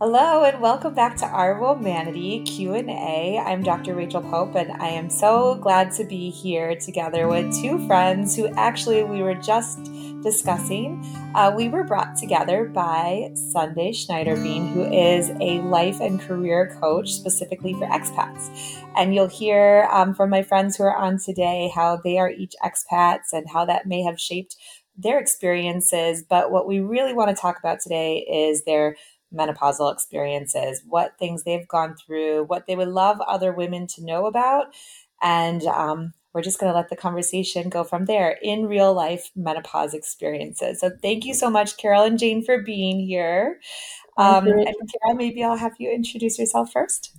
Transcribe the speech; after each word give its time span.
Hello 0.00 0.44
and 0.44 0.60
welcome 0.60 0.94
back 0.94 1.16
to 1.16 1.26
Our 1.26 1.58
Womanity 1.58 2.46
Q&A. 2.46 3.42
I'm 3.44 3.64
Dr. 3.64 3.96
Rachel 3.96 4.20
Pope 4.20 4.54
and 4.54 4.70
I 4.80 4.90
am 4.90 5.10
so 5.10 5.56
glad 5.56 5.90
to 5.94 6.04
be 6.04 6.30
here 6.30 6.76
together 6.76 7.26
with 7.26 7.52
two 7.60 7.84
friends 7.88 8.36
who 8.36 8.46
actually 8.54 9.02
we 9.02 9.24
were 9.24 9.34
just 9.34 9.90
discussing. 10.22 11.04
Uh, 11.34 11.52
we 11.56 11.68
were 11.68 11.82
brought 11.82 12.16
together 12.16 12.66
by 12.66 13.32
Sundae 13.34 13.90
Schneider-Bean, 13.90 14.68
who 14.68 14.84
is 14.84 15.30
a 15.40 15.60
life 15.62 15.98
and 15.98 16.20
career 16.20 16.78
coach 16.80 17.10
specifically 17.10 17.72
for 17.72 17.88
expats. 17.88 18.56
And 18.94 19.12
you'll 19.12 19.26
hear 19.26 19.88
um, 19.90 20.14
from 20.14 20.30
my 20.30 20.44
friends 20.44 20.76
who 20.76 20.84
are 20.84 20.96
on 20.96 21.18
today 21.18 21.72
how 21.74 21.96
they 21.96 22.18
are 22.18 22.30
each 22.30 22.54
expats 22.64 23.32
and 23.32 23.48
how 23.50 23.64
that 23.64 23.86
may 23.86 24.02
have 24.02 24.20
shaped 24.20 24.54
their 24.96 25.18
experiences. 25.18 26.22
But 26.22 26.52
what 26.52 26.68
we 26.68 26.78
really 26.78 27.14
want 27.14 27.34
to 27.34 27.40
talk 27.40 27.58
about 27.58 27.80
today 27.80 28.18
is 28.18 28.62
their 28.62 28.94
menopausal 29.34 29.92
experiences, 29.92 30.82
what 30.86 31.18
things 31.18 31.44
they've 31.44 31.68
gone 31.68 31.94
through, 31.94 32.44
what 32.44 32.66
they 32.66 32.76
would 32.76 32.88
love 32.88 33.20
other 33.20 33.52
women 33.52 33.86
to 33.86 34.04
know 34.04 34.26
about. 34.26 34.66
And 35.22 35.62
um, 35.64 36.14
we're 36.32 36.42
just 36.42 36.60
going 36.60 36.70
to 36.72 36.76
let 36.76 36.88
the 36.88 36.96
conversation 36.96 37.68
go 37.68 37.84
from 37.84 38.04
there 38.04 38.38
in 38.42 38.66
real 38.66 38.94
life 38.94 39.30
menopause 39.34 39.94
experiences. 39.94 40.80
So 40.80 40.90
thank 41.02 41.24
you 41.24 41.34
so 41.34 41.50
much, 41.50 41.76
Carol 41.76 42.04
and 42.04 42.18
Jane, 42.18 42.44
for 42.44 42.62
being 42.62 43.00
here. 43.00 43.60
Um, 44.16 44.46
and 44.46 44.66
Carol, 44.66 45.16
maybe 45.16 45.44
I'll 45.44 45.56
have 45.56 45.74
you 45.78 45.90
introduce 45.90 46.38
yourself 46.38 46.72
first. 46.72 47.16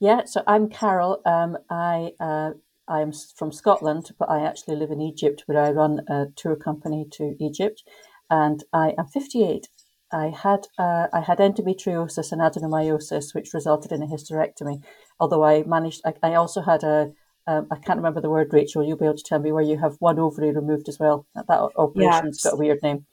Yeah, 0.00 0.24
so 0.24 0.42
I'm 0.46 0.68
Carol. 0.68 1.22
Um, 1.24 1.58
I 1.70 2.12
uh, 2.18 2.52
I'm 2.88 3.12
from 3.12 3.52
Scotland, 3.52 4.10
but 4.18 4.28
I 4.28 4.44
actually 4.44 4.76
live 4.76 4.90
in 4.90 5.00
Egypt, 5.00 5.44
where 5.46 5.62
I 5.62 5.70
run 5.70 6.00
a 6.08 6.26
tour 6.34 6.56
company 6.56 7.06
to 7.12 7.36
Egypt, 7.38 7.84
and 8.28 8.64
I 8.72 8.94
am 8.98 9.06
58 9.06 9.68
I 10.12 10.28
had 10.28 10.66
uh, 10.78 11.08
I 11.12 11.20
had 11.20 11.38
endometriosis 11.38 12.32
and 12.32 12.40
adenomyosis, 12.40 13.34
which 13.34 13.54
resulted 13.54 13.92
in 13.92 14.02
a 14.02 14.06
hysterectomy. 14.06 14.82
Although 15.18 15.44
I 15.44 15.62
managed, 15.64 16.02
I, 16.04 16.14
I 16.22 16.34
also 16.34 16.62
had 16.62 16.82
a 16.82 17.12
um, 17.46 17.66
I 17.70 17.76
can't 17.76 17.98
remember 17.98 18.20
the 18.20 18.30
word, 18.30 18.52
Rachel. 18.52 18.84
You'll 18.84 18.98
be 18.98 19.04
able 19.04 19.16
to 19.16 19.24
tell 19.24 19.40
me 19.40 19.52
where 19.52 19.64
you 19.64 19.78
have 19.78 19.96
one 19.98 20.18
ovary 20.18 20.52
removed 20.52 20.88
as 20.88 20.98
well. 20.98 21.26
That, 21.34 21.46
that 21.48 21.70
operation's 21.76 22.42
yeah, 22.44 22.50
got 22.50 22.56
a 22.56 22.58
weird 22.58 22.82
name. 22.82 23.06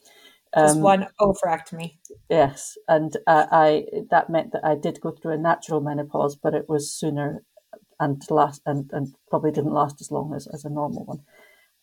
Um, 0.53 0.65
just 0.67 0.79
one 0.79 1.07
ovariectomy. 1.19 1.97
Yes, 2.29 2.77
and 2.87 3.15
uh, 3.27 3.47
I 3.51 3.85
that 4.11 4.29
meant 4.29 4.51
that 4.51 4.65
I 4.65 4.75
did 4.75 5.01
go 5.01 5.11
through 5.11 5.33
a 5.33 5.37
natural 5.37 5.81
menopause, 5.81 6.35
but 6.35 6.53
it 6.53 6.67
was 6.67 6.93
sooner 6.93 7.43
and 7.99 8.21
last 8.29 8.61
and, 8.65 8.89
and 8.93 9.13
probably 9.29 9.51
didn't 9.51 9.73
last 9.73 9.99
as 10.01 10.11
long 10.11 10.33
as, 10.33 10.47
as 10.47 10.63
a 10.63 10.69
normal 10.69 11.05
one. 11.05 11.21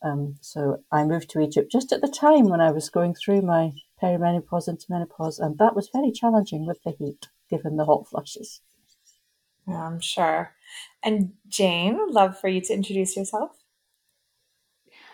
Um, 0.02 0.36
so 0.40 0.78
I 0.92 1.04
moved 1.04 1.30
to 1.30 1.40
Egypt 1.40 1.70
just 1.70 1.92
at 1.92 2.00
the 2.00 2.08
time 2.08 2.48
when 2.48 2.60
I 2.60 2.70
was 2.70 2.90
going 2.90 3.14
through 3.14 3.42
my 3.42 3.72
perimenopause 4.02 4.68
into 4.68 4.86
menopause, 4.88 5.38
and 5.38 5.58
that 5.58 5.74
was 5.74 5.90
very 5.92 6.12
challenging 6.12 6.66
with 6.66 6.82
the 6.84 6.92
heat, 6.92 7.28
given 7.50 7.76
the 7.76 7.84
hot 7.84 8.08
flushes. 8.08 8.60
Yeah, 9.66 9.82
I'm 9.82 10.00
sure. 10.00 10.54
And 11.02 11.32
Jane, 11.48 11.98
love 12.10 12.38
for 12.38 12.48
you 12.48 12.60
to 12.62 12.72
introduce 12.72 13.16
yourself. 13.16 13.50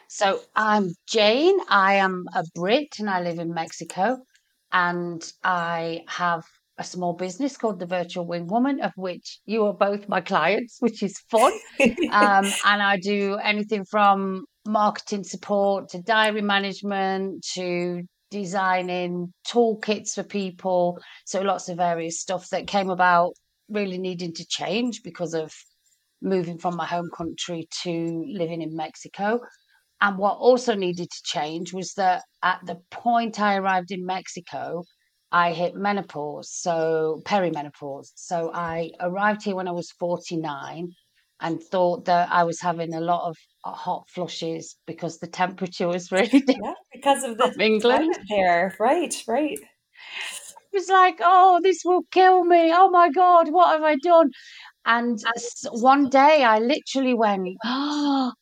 So 0.08 0.41
I'm 0.55 0.91
Jane. 1.06 1.58
I 1.69 1.94
am 1.94 2.27
a 2.34 2.44
Brit 2.55 2.97
and 2.98 3.08
I 3.08 3.22
live 3.22 3.39
in 3.39 3.55
Mexico. 3.55 4.19
And 4.70 5.22
I 5.42 6.05
have 6.08 6.44
a 6.78 6.84
small 6.84 7.14
business 7.14 7.56
called 7.56 7.78
the 7.78 7.86
Virtual 7.86 8.27
Wing 8.27 8.46
Woman, 8.46 8.80
of 8.80 8.92
which 8.96 9.41
you 9.46 9.64
are 9.64 9.72
both 9.72 10.08
my 10.08 10.20
clients, 10.20 10.77
which 10.80 11.02
is 11.02 11.19
fun. 11.30 11.52
um, 11.80 12.52
and 12.64 12.83
I 12.83 12.98
do 12.98 13.36
anything 13.42 13.84
from 13.84 14.44
marketing 14.67 15.24
support 15.24 15.89
to 15.91 16.02
diary 16.02 16.42
management 16.42 17.44
to 17.55 18.02
designing 18.33 19.33
toolkits 19.47 20.14
for 20.14 20.25
people. 20.25 20.98
So 21.27 21.42
lots 21.42 21.69
of 21.69 21.77
various 21.77 22.19
stuff 22.19 22.48
that 22.48 22.66
came 22.66 22.91
about 22.91 23.34
really 23.69 23.98
needing 23.98 24.33
to 24.34 24.47
change 24.47 25.02
because 25.05 25.34
of 25.34 25.55
moving 26.22 26.58
from 26.58 26.74
my 26.74 26.86
home 26.86 27.11
country 27.14 27.69
to 27.83 28.24
living 28.27 28.62
in 28.62 28.74
Mexico. 28.74 29.40
And 30.01 30.17
what 30.17 30.39
also 30.39 30.74
needed 30.74 31.11
to 31.11 31.23
change 31.24 31.74
was 31.74 31.92
that 31.95 32.23
at 32.42 32.61
the 32.64 32.79
point 32.90 33.39
I 33.39 33.57
arrived 33.57 33.92
in 33.92 34.07
Mexico, 34.07 34.83
I 35.30 35.52
hit 35.52 35.74
menopause, 35.74 36.51
so 36.51 37.23
perimenopause. 37.24 38.12
So 38.14 38.51
I 38.52 38.90
arrived 38.98 39.42
here 39.45 39.57
when 39.57 39.68
I 39.68 39.73
was 39.73 39.92
49 39.92 40.92
and 41.42 41.63
thought 41.63 42.05
that 42.07 42.29
I 42.30 42.45
was 42.45 42.61
having 42.61 42.95
a 42.95 43.01
lot 43.01 43.29
of 43.29 43.36
uh, 43.64 43.73
hot 43.73 44.08
flushes 44.08 44.77
because 44.86 45.19
the 45.19 45.27
temperature 45.27 45.89
was 45.89 46.11
really. 46.13 46.30
Yeah, 46.47 46.75
because 46.92 47.25
of 47.25 47.36
the 47.36 47.55
England 47.58 48.17
there. 48.30 48.75
Right, 48.79 49.14
right. 49.27 49.58
It 49.58 50.77
was 50.79 50.89
like, 50.89 51.19
oh, 51.20 51.61
this 51.63 51.83
will 51.85 52.05
kill 52.11 52.45
me. 52.45 52.73
Oh 52.75 52.89
my 52.91 53.11
God, 53.11 53.51
what 53.51 53.73
have 53.73 53.83
I 53.83 53.97
done? 53.97 54.31
And 54.86 55.19
one 55.70 56.08
day 56.08 56.42
I 56.45 56.58
literally 56.61 57.14
went, 57.14 57.48
oh, 57.64 58.33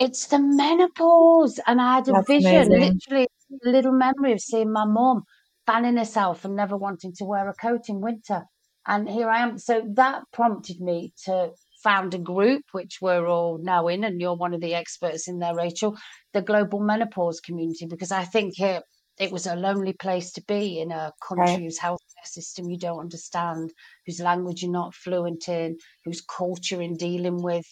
it's 0.00 0.26
the 0.26 0.38
menopause. 0.38 1.60
And 1.66 1.80
I 1.80 1.96
had 1.96 2.08
a 2.08 2.12
That's 2.12 2.28
vision, 2.28 2.68
amazing. 2.68 3.00
literally 3.06 3.28
a 3.64 3.68
little 3.70 3.92
memory 3.92 4.32
of 4.32 4.40
seeing 4.40 4.72
my 4.72 4.84
mum 4.84 5.22
fanning 5.66 5.96
herself 5.96 6.44
and 6.44 6.56
never 6.56 6.76
wanting 6.76 7.12
to 7.18 7.24
wear 7.24 7.48
a 7.48 7.54
coat 7.54 7.88
in 7.88 8.00
winter. 8.00 8.44
And 8.86 9.08
here 9.08 9.28
I 9.28 9.42
am. 9.42 9.58
So 9.58 9.82
that 9.94 10.22
prompted 10.32 10.80
me 10.80 11.12
to 11.24 11.50
found 11.82 12.14
a 12.14 12.18
group 12.18 12.62
which 12.72 12.98
we're 13.00 13.26
all 13.26 13.58
now 13.58 13.88
in, 13.88 14.04
and 14.04 14.20
you're 14.20 14.34
one 14.34 14.54
of 14.54 14.60
the 14.60 14.74
experts 14.74 15.28
in 15.28 15.38
there, 15.38 15.54
Rachel, 15.54 15.96
the 16.32 16.42
global 16.42 16.80
menopause 16.80 17.40
community, 17.40 17.86
because 17.86 18.12
I 18.12 18.24
think 18.24 18.58
it 18.58 18.82
it 19.18 19.32
was 19.32 19.46
a 19.46 19.56
lonely 19.56 19.92
place 19.92 20.30
to 20.32 20.42
be 20.46 20.80
in 20.80 20.92
a 20.92 21.12
country 21.26 21.46
right. 21.46 21.60
whose 21.60 21.78
healthcare 21.78 22.24
system 22.24 22.70
you 22.70 22.78
don't 22.78 23.00
understand, 23.00 23.72
whose 24.06 24.20
language 24.20 24.62
you're 24.62 24.70
not 24.70 24.94
fluent 24.94 25.48
in, 25.48 25.76
whose 26.04 26.20
culture 26.20 26.80
in 26.80 26.96
dealing 26.96 27.42
with, 27.42 27.66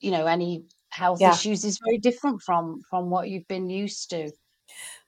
you 0.00 0.10
know, 0.10 0.26
any 0.26 0.64
health 0.88 1.20
yeah. 1.20 1.32
issues 1.32 1.64
is 1.64 1.78
very 1.84 1.98
different 1.98 2.40
from 2.42 2.80
from 2.88 3.10
what 3.10 3.28
you've 3.28 3.48
been 3.48 3.68
used 3.68 4.10
to. 4.10 4.30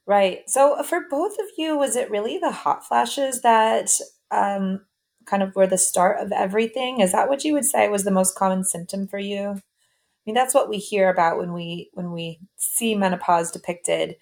Right. 0.06 0.41
So 0.49 0.83
for 0.83 1.03
both 1.09 1.34
of 1.34 1.47
you, 1.56 1.77
was 1.77 1.97
it 1.97 2.10
really 2.10 2.39
the 2.39 2.50
hot 2.50 2.87
flashes 2.87 3.43
that 3.43 3.91
um, 4.31 4.81
kind 5.27 5.43
of 5.43 5.55
were 5.55 5.67
the 5.67 5.79
start 5.79 6.21
of 6.21 6.33
everything? 6.33 7.01
Is 7.01 7.13
that 7.13 7.29
what 7.29 7.45
you 7.45 7.53
would 7.53 7.65
say 7.65 7.89
was 7.89 8.05
the 8.05 8.11
most 8.11 8.37
common 8.37 8.65
symptom 8.65 9.07
for 9.07 9.19
you? 9.19 9.51
I 9.51 10.23
mean, 10.27 10.35
that's 10.35 10.55
what 10.55 10.69
we 10.69 10.77
hear 10.79 11.09
about 11.09 11.39
when 11.39 11.53
we 11.53 11.91
when 11.95 12.13
we 12.13 12.41
see 12.57 12.95
menopause 12.95 13.51
depicted 13.51 14.17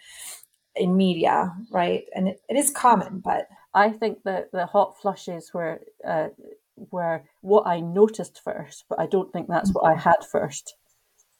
in 0.76 0.96
media, 0.96 1.52
right? 1.72 2.04
And 2.14 2.28
it, 2.28 2.40
it 2.48 2.56
is 2.56 2.70
common, 2.70 3.20
but 3.20 3.48
I 3.74 3.90
think 3.90 4.22
that 4.24 4.52
the 4.52 4.66
hot 4.66 4.96
flushes 5.00 5.50
were 5.52 5.80
uh, 6.06 6.28
were 6.76 7.24
what 7.40 7.66
I 7.66 7.80
noticed 7.80 8.40
first, 8.42 8.84
but 8.88 9.00
I 9.00 9.06
don't 9.06 9.32
think 9.32 9.48
that's 9.48 9.70
what 9.72 9.84
I 9.84 9.92
mm-hmm. 9.92 10.08
had 10.08 10.24
first. 10.30 10.74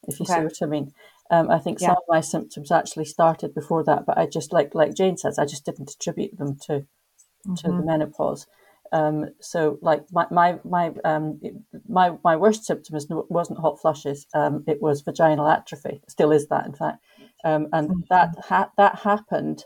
If 0.07 0.21
you 0.21 0.25
okay. 0.25 0.35
see 0.35 0.45
what 0.45 0.63
I 0.63 0.67
mean. 0.67 0.93
Um, 1.31 1.51
I 1.51 1.59
think 1.59 1.81
yeah. 1.81 1.89
some 1.89 1.97
of 1.97 2.05
my 2.09 2.21
symptoms 2.23 2.73
actually 2.73 3.05
started 3.05 3.55
before 3.55 3.85
that, 3.85 4.07
but 4.07 4.17
I 4.17 4.27
just 4.27 4.53
like 4.53 4.75
like 4.75 4.95
Jane 4.95 5.17
says, 5.17 5.39
I 5.39 5.45
just 5.45 5.65
didn't 5.65 5.91
attribute 5.91 6.39
them 6.39 6.57
to 6.67 6.73
mm-hmm. 6.73 7.55
to 7.55 7.63
the 7.63 7.69
mm-hmm. 7.69 7.87
menopause. 7.87 8.47
Um, 8.93 9.26
so 9.41 9.78
like 9.82 10.03
my 10.12 10.26
my 10.31 10.59
my 10.65 10.93
um, 11.04 11.41
my 11.88 12.12
my 12.25 12.37
worst 12.37 12.65
symptom 12.65 12.97
is 12.97 13.06
wasn't 13.09 13.59
hot 13.59 13.81
flushes. 13.81 14.26
Um, 14.34 14.65
it 14.66 14.81
was 14.81 15.03
vaginal 15.03 15.49
atrophy. 15.49 16.00
Still 16.09 16.32
is 16.32 16.49
that, 16.49 16.66
in 16.66 16.75
fact, 16.75 17.04
um, 17.44 17.69
and 17.72 17.88
mm-hmm. 17.88 18.00
that 18.10 18.34
ha- 18.48 18.71
that 18.77 19.00
happened 19.00 19.65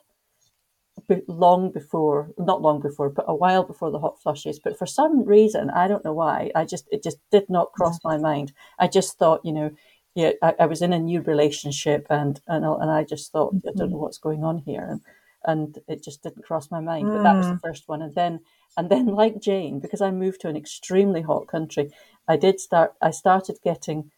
long 1.26 1.70
before, 1.70 2.30
not 2.38 2.62
long 2.62 2.80
before, 2.80 3.10
but 3.10 3.24
a 3.28 3.34
while 3.34 3.64
before 3.64 3.90
the 3.90 3.98
hot 3.98 4.20
flushes. 4.22 4.60
But 4.62 4.78
for 4.78 4.86
some 4.86 5.24
reason, 5.24 5.70
I 5.70 5.88
don't 5.88 6.04
know 6.04 6.12
why, 6.12 6.50
I 6.54 6.64
just 6.64 6.86
it 6.90 7.02
just 7.02 7.18
did 7.30 7.48
not 7.48 7.72
cross 7.72 7.98
my 8.04 8.18
mind. 8.18 8.52
I 8.78 8.88
just 8.88 9.18
thought, 9.18 9.40
you 9.44 9.52
know, 9.52 9.70
yeah, 10.14 10.32
I, 10.42 10.54
I 10.60 10.66
was 10.66 10.82
in 10.82 10.92
a 10.92 10.98
new 10.98 11.20
relationship, 11.22 12.06
and 12.10 12.40
and 12.46 12.64
and 12.64 12.90
I 12.90 13.04
just 13.04 13.32
thought, 13.32 13.54
mm-hmm. 13.54 13.68
I 13.68 13.72
don't 13.76 13.90
know 13.90 13.96
mm-hmm. 13.96 14.02
what's 14.02 14.18
going 14.18 14.44
on 14.44 14.58
here, 14.58 14.86
and 14.88 15.00
and 15.44 15.78
it 15.88 16.02
just 16.02 16.22
didn't 16.22 16.44
cross 16.44 16.70
my 16.70 16.80
mind. 16.80 17.08
But 17.08 17.22
that 17.22 17.36
was 17.36 17.46
the 17.46 17.54
mm. 17.54 17.62
first 17.62 17.88
one, 17.88 18.02
and 18.02 18.14
then 18.14 18.40
and 18.76 18.90
then, 18.90 19.06
like 19.06 19.40
Jane, 19.40 19.80
because 19.80 20.00
I 20.00 20.10
moved 20.10 20.40
to 20.42 20.48
an 20.48 20.56
extremely 20.56 21.22
hot 21.22 21.46
country, 21.46 21.90
I 22.28 22.36
did 22.36 22.60
start. 22.60 22.94
I 23.00 23.10
started 23.10 23.58
getting 23.62 24.10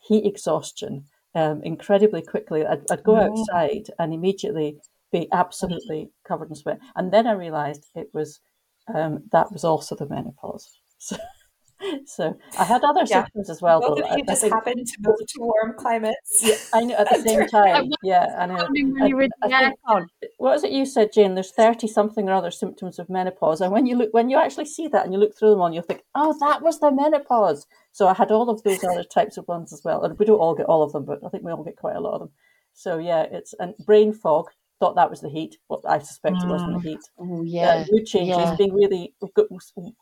heat 0.00 0.26
exhaustion 0.26 1.04
um, 1.34 1.62
incredibly 1.62 2.22
quickly. 2.22 2.66
I'd, 2.66 2.90
I'd 2.90 3.04
go 3.04 3.16
outside 3.16 3.90
and 3.98 4.12
immediately 4.12 4.78
be 5.12 5.28
absolutely 5.32 6.10
covered 6.26 6.50
in 6.50 6.56
sweat, 6.56 6.80
and 6.96 7.12
then 7.12 7.26
I 7.26 7.32
realised 7.32 7.86
it 7.94 8.10
was 8.12 8.40
um, 8.92 9.24
that 9.32 9.52
was 9.52 9.64
also 9.64 9.94
the 9.94 10.06
menopause. 10.06 10.78
So, 12.14 12.38
so 12.52 12.58
I 12.58 12.64
had 12.64 12.84
other 12.84 13.00
yeah. 13.00 13.22
symptoms 13.22 13.48
as 13.48 13.62
well. 13.62 13.80
Both 13.80 13.98
though. 13.98 14.04
of 14.04 14.18
you 14.18 14.24
I, 14.24 14.32
just 14.32 14.44
I 14.44 14.48
think, 14.48 14.52
happened 14.52 14.86
to 14.86 14.96
move 15.00 15.16
to 15.18 15.40
warm 15.40 15.74
climates. 15.78 16.40
Yeah, 16.42 16.56
I 16.74 16.84
know 16.84 16.94
at 16.96 17.08
the 17.08 17.22
same 17.26 17.46
time. 17.46 17.90
yeah, 18.02 18.34
I 18.38 18.46
know. 18.46 18.56
I, 18.56 18.68
think, 18.68 20.10
what 20.36 20.52
was 20.52 20.64
it 20.64 20.72
you 20.72 20.84
said, 20.84 21.12
Jane? 21.12 21.34
There's 21.34 21.52
thirty 21.52 21.88
something 21.88 22.28
or 22.28 22.32
other 22.32 22.50
symptoms 22.50 22.98
of 22.98 23.08
menopause, 23.08 23.60
and 23.60 23.72
when 23.72 23.86
you 23.86 23.96
look, 23.96 24.12
when 24.12 24.28
you 24.28 24.38
actually 24.38 24.66
see 24.66 24.88
that 24.88 25.04
and 25.04 25.12
you 25.14 25.18
look 25.18 25.36
through 25.36 25.50
them 25.50 25.60
all, 25.60 25.72
you'll 25.72 25.82
think, 25.82 26.02
oh, 26.14 26.36
that 26.40 26.62
was 26.62 26.80
the 26.80 26.92
menopause. 26.92 27.66
So 27.92 28.08
I 28.08 28.14
had 28.14 28.30
all 28.30 28.50
of 28.50 28.62
those 28.62 28.84
other 28.84 29.04
types 29.04 29.36
of 29.36 29.48
ones 29.48 29.72
as 29.72 29.82
well, 29.84 30.02
and 30.04 30.18
we 30.18 30.26
don't 30.26 30.38
all 30.38 30.54
get 30.54 30.66
all 30.66 30.82
of 30.82 30.92
them, 30.92 31.04
but 31.04 31.20
I 31.24 31.28
think 31.28 31.44
we 31.44 31.52
all 31.52 31.64
get 31.64 31.76
quite 31.76 31.96
a 31.96 32.00
lot 32.00 32.14
of 32.14 32.20
them. 32.20 32.30
So 32.74 32.98
yeah, 32.98 33.22
it's 33.30 33.54
and 33.58 33.74
brain 33.86 34.12
fog. 34.12 34.46
thought 34.80 34.96
that 34.96 35.10
was 35.10 35.20
the 35.20 35.28
heat. 35.30 35.56
What 35.68 35.80
I 35.88 35.98
suspect 35.98 36.36
mm. 36.36 36.44
it 36.44 36.48
wasn't 36.48 36.82
the 36.82 36.88
mm. 36.88 36.90
heat. 36.90 37.00
Oh, 37.18 37.42
yeah. 37.42 37.68
Uh, 37.68 37.84
mood 37.90 38.06
changes, 38.06 38.36
yeah. 38.36 38.56
being 38.56 38.74
really 38.74 39.14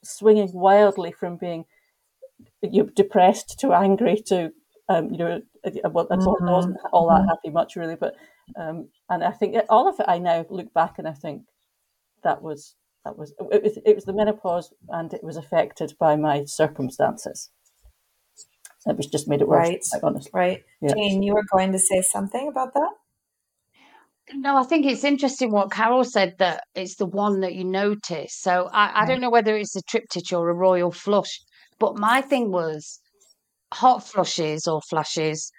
swinging 0.02 0.50
wildly 0.52 1.12
from 1.12 1.36
being 1.36 1.64
you 2.62 2.84
know, 2.84 2.90
depressed 2.94 3.58
to 3.60 3.72
angry 3.72 4.22
to 4.26 4.52
um, 4.88 5.10
you 5.12 5.18
know, 5.18 5.40
well, 5.90 6.06
mm-hmm. 6.06 6.48
I 6.48 6.52
wasn't 6.52 6.76
all 6.92 7.08
that 7.08 7.20
mm-hmm. 7.20 7.28
happy 7.28 7.50
much 7.50 7.76
really, 7.76 7.94
but 7.94 8.14
um, 8.56 8.88
and 9.08 9.22
I 9.22 9.30
think 9.30 9.56
all 9.68 9.88
of 9.88 10.00
it. 10.00 10.06
I 10.08 10.18
now 10.18 10.44
look 10.50 10.74
back 10.74 10.98
and 10.98 11.06
I 11.06 11.12
think 11.12 11.42
that 12.24 12.42
was 12.42 12.74
that 13.04 13.16
was 13.16 13.32
it 13.52 13.62
was 13.62 13.78
it 13.84 13.94
was 13.94 14.04
the 14.04 14.12
menopause 14.12 14.72
and 14.88 15.12
it 15.14 15.22
was 15.22 15.36
affected 15.36 15.94
by 16.00 16.16
my 16.16 16.44
circumstances. 16.44 17.50
It 18.86 18.96
was 18.96 19.06
just 19.06 19.28
made 19.28 19.42
it 19.42 19.48
worse. 19.48 19.68
Right, 19.68 20.02
honestly. 20.02 20.30
right. 20.34 20.64
Yeah. 20.80 20.94
Jane, 20.94 21.22
you 21.22 21.34
were 21.34 21.44
going 21.52 21.72
to 21.72 21.78
say 21.78 22.02
something 22.02 22.48
about 22.48 22.74
that. 22.74 22.90
No, 24.32 24.56
I 24.56 24.62
think 24.62 24.86
it's 24.86 25.04
interesting 25.04 25.50
what 25.50 25.72
Carol 25.72 26.04
said 26.04 26.36
that 26.38 26.64
it's 26.74 26.96
the 26.96 27.06
one 27.06 27.40
that 27.40 27.54
you 27.54 27.64
notice. 27.64 28.34
So 28.34 28.68
I, 28.72 29.02
I 29.02 29.06
don't 29.06 29.20
know 29.20 29.30
whether 29.30 29.56
it's 29.56 29.76
a 29.76 29.82
triptych 29.82 30.32
or 30.32 30.48
a 30.48 30.54
royal 30.54 30.92
flush, 30.92 31.40
but 31.80 31.98
my 31.98 32.20
thing 32.20 32.52
was 32.52 33.00
hot 33.72 34.06
flushes 34.06 34.68
or 34.68 34.80
flashes, 34.82 35.50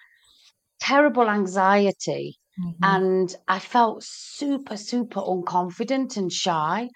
terrible 0.80 1.28
anxiety. 1.28 2.36
Mm-hmm. 2.58 2.84
And 2.84 3.36
I 3.48 3.58
felt 3.58 4.02
super, 4.04 4.76
super 4.76 5.20
unconfident 5.20 6.16
and 6.16 6.32
shy. 6.32 6.88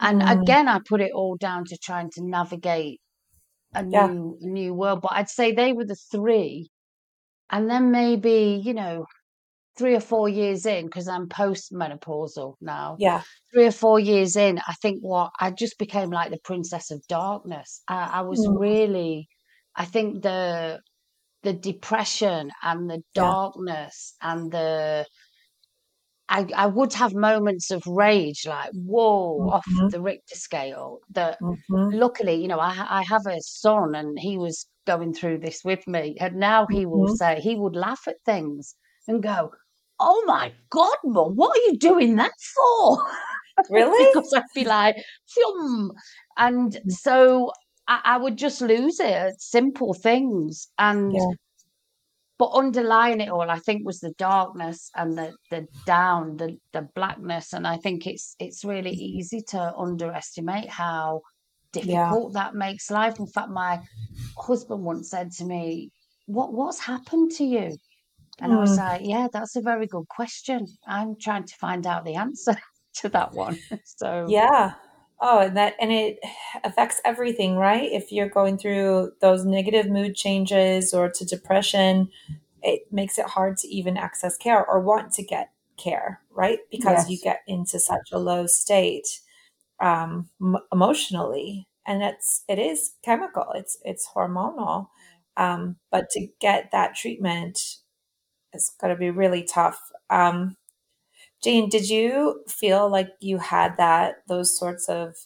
And 0.00 0.22
mm. 0.22 0.42
again, 0.42 0.66
I 0.68 0.78
put 0.88 1.00
it 1.00 1.12
all 1.14 1.36
down 1.36 1.64
to 1.66 1.76
trying 1.76 2.10
to 2.14 2.24
navigate 2.24 3.00
a 3.74 3.82
new 3.82 4.38
yeah. 4.40 4.52
new 4.52 4.74
world. 4.74 5.00
But 5.02 5.12
I'd 5.12 5.28
say 5.28 5.52
they 5.52 5.72
were 5.72 5.84
the 5.84 5.96
three. 6.10 6.70
And 7.50 7.68
then 7.68 7.90
maybe, 7.90 8.62
you 8.64 8.72
know, 8.72 9.06
three 9.80 9.94
or 9.94 10.00
four 10.00 10.28
years 10.28 10.66
in, 10.66 10.84
because 10.84 11.08
I'm 11.08 11.26
post 11.26 11.72
menopausal 11.72 12.56
now. 12.60 12.96
Yeah. 12.98 13.22
Three 13.50 13.64
or 13.64 13.72
four 13.72 13.98
years 13.98 14.36
in, 14.36 14.60
I 14.68 14.74
think 14.74 14.98
what 15.00 15.30
I 15.40 15.50
just 15.50 15.78
became 15.78 16.10
like 16.10 16.30
the 16.30 16.38
princess 16.44 16.90
of 16.90 17.00
darkness. 17.08 17.80
I, 17.88 18.18
I 18.18 18.20
was 18.20 18.46
mm. 18.46 18.60
really, 18.60 19.26
I 19.74 19.86
think 19.86 20.22
the 20.22 20.80
the 21.42 21.54
depression 21.54 22.50
and 22.62 22.90
the 22.90 23.02
darkness 23.14 24.14
yeah. 24.22 24.32
and 24.32 24.52
the 24.52 25.06
I, 26.28 26.46
I 26.54 26.66
would 26.66 26.92
have 26.92 27.14
moments 27.14 27.70
of 27.70 27.82
rage, 27.86 28.46
like 28.46 28.70
whoa, 28.74 29.38
mm-hmm. 29.40 29.48
off 29.48 29.90
the 29.90 30.02
Richter 30.02 30.36
scale. 30.36 30.98
That 31.14 31.38
mm-hmm. 31.40 31.96
luckily, 31.98 32.34
you 32.34 32.48
know, 32.48 32.60
I, 32.60 32.74
I 33.00 33.02
have 33.08 33.26
a 33.26 33.40
son, 33.40 33.94
and 33.94 34.18
he 34.18 34.36
was 34.36 34.66
going 34.86 35.14
through 35.14 35.38
this 35.38 35.62
with 35.64 35.86
me, 35.88 36.16
and 36.20 36.36
now 36.36 36.66
he 36.68 36.80
mm-hmm. 36.80 36.90
will 36.90 37.16
say 37.16 37.40
he 37.40 37.56
would 37.56 37.74
laugh 37.74 38.02
at 38.06 38.16
things 38.26 38.74
and 39.08 39.22
go, 39.22 39.50
"Oh 40.00 40.24
my 40.26 40.52
God, 40.70 40.96
mum, 41.04 41.36
what 41.36 41.56
are 41.56 41.70
you 41.70 41.78
doing 41.78 42.16
that 42.16 42.32
for?" 42.54 43.04
Really? 43.68 44.06
because 44.14 44.32
I'd 44.32 44.42
be 44.54 44.64
like, 44.64 44.96
Phew. 45.28 45.92
and 46.38 46.72
mm. 46.72 46.90
so 46.90 47.52
I, 47.86 48.00
I, 48.04 48.16
would 48.16 48.38
just 48.38 48.62
lose 48.62 48.98
it 49.00 49.10
at 49.10 49.38
simple 49.38 49.92
things, 49.92 50.68
and 50.78 51.12
yeah 51.12 51.26
but 52.40 52.52
underlying 52.54 53.20
it 53.20 53.28
all, 53.28 53.50
I 53.50 53.58
think 53.58 53.84
was 53.84 54.00
the 54.00 54.14
darkness 54.16 54.90
and 54.96 55.18
the 55.18 55.34
the 55.50 55.66
down, 55.84 56.38
the 56.38 56.56
the 56.72 56.88
blackness, 56.94 57.52
and 57.52 57.66
I 57.66 57.76
think 57.76 58.06
it's 58.06 58.34
it's 58.38 58.64
really 58.64 58.92
easy 58.92 59.42
to 59.48 59.74
underestimate 59.76 60.70
how 60.70 61.20
difficult 61.72 62.32
yeah. 62.32 62.42
that 62.42 62.54
makes 62.54 62.90
life. 62.90 63.20
In 63.20 63.26
fact, 63.26 63.50
my 63.50 63.80
husband 64.38 64.82
once 64.82 65.10
said 65.10 65.32
to 65.32 65.44
me, 65.44 65.90
"What 66.24 66.54
what's 66.54 66.80
happened 66.80 67.32
to 67.32 67.44
you?" 67.44 67.76
And 68.40 68.52
mm. 68.52 68.56
I 68.56 68.60
was 68.60 68.70
hmm. 68.70 68.84
like, 68.84 69.00
"Yeah, 69.04 69.28
that's 69.32 69.56
a 69.56 69.60
very 69.60 69.86
good 69.86 70.08
question. 70.08 70.66
I'm 70.86 71.16
trying 71.16 71.44
to 71.44 71.54
find 71.56 71.86
out 71.86 72.04
the 72.04 72.14
answer 72.14 72.56
to 72.94 73.08
that 73.10 73.32
one." 73.32 73.58
so 73.84 74.26
yeah. 74.28 74.72
Oh, 75.22 75.40
and 75.40 75.56
that 75.56 75.74
and 75.80 75.92
it 75.92 76.18
affects 76.64 77.00
everything, 77.04 77.56
right? 77.56 77.90
If 77.90 78.12
you're 78.12 78.28
going 78.28 78.58
through 78.58 79.12
those 79.20 79.44
negative 79.44 79.88
mood 79.90 80.16
changes 80.16 80.94
or 80.94 81.10
to 81.10 81.24
depression, 81.24 82.10
it 82.62 82.92
makes 82.92 83.18
it 83.18 83.26
hard 83.26 83.56
to 83.58 83.68
even 83.68 83.96
access 83.96 84.36
care 84.36 84.66
or 84.66 84.80
want 84.80 85.12
to 85.12 85.22
get 85.22 85.50
care, 85.76 86.20
right? 86.30 86.58
Because 86.70 87.08
yes. 87.08 87.10
you 87.10 87.18
get 87.22 87.40
into 87.46 87.78
such 87.78 88.10
a 88.12 88.18
low 88.18 88.46
state 88.46 89.20
um, 89.80 90.28
emotionally, 90.72 91.68
and 91.86 92.02
it's 92.02 92.44
it 92.48 92.58
is 92.58 92.92
chemical. 93.02 93.46
It's 93.54 93.78
it's 93.84 94.08
hormonal, 94.14 94.88
um, 95.36 95.76
but 95.90 96.10
to 96.10 96.28
get 96.40 96.70
that 96.72 96.94
treatment 96.94 97.58
is 98.52 98.72
going 98.80 98.92
to 98.92 98.98
be 98.98 99.10
really 99.10 99.42
tough. 99.42 99.80
Um, 100.08 100.56
Jane, 101.42 101.68
did 101.68 101.88
you 101.88 102.42
feel 102.48 102.90
like 102.90 103.08
you 103.20 103.38
had 103.38 103.76
that 103.78 104.16
those 104.28 104.58
sorts 104.58 104.88
of 104.88 105.16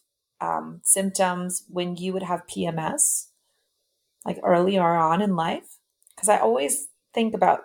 um, 0.40 0.80
symptoms 0.84 1.64
when 1.68 1.96
you 1.96 2.12
would 2.12 2.22
have 2.22 2.46
PMS, 2.46 3.28
like 4.24 4.38
earlier 4.44 4.82
on 4.82 5.20
in 5.20 5.34
life? 5.34 5.78
Because 6.14 6.28
I 6.28 6.38
always 6.38 6.88
think 7.12 7.34
about 7.34 7.60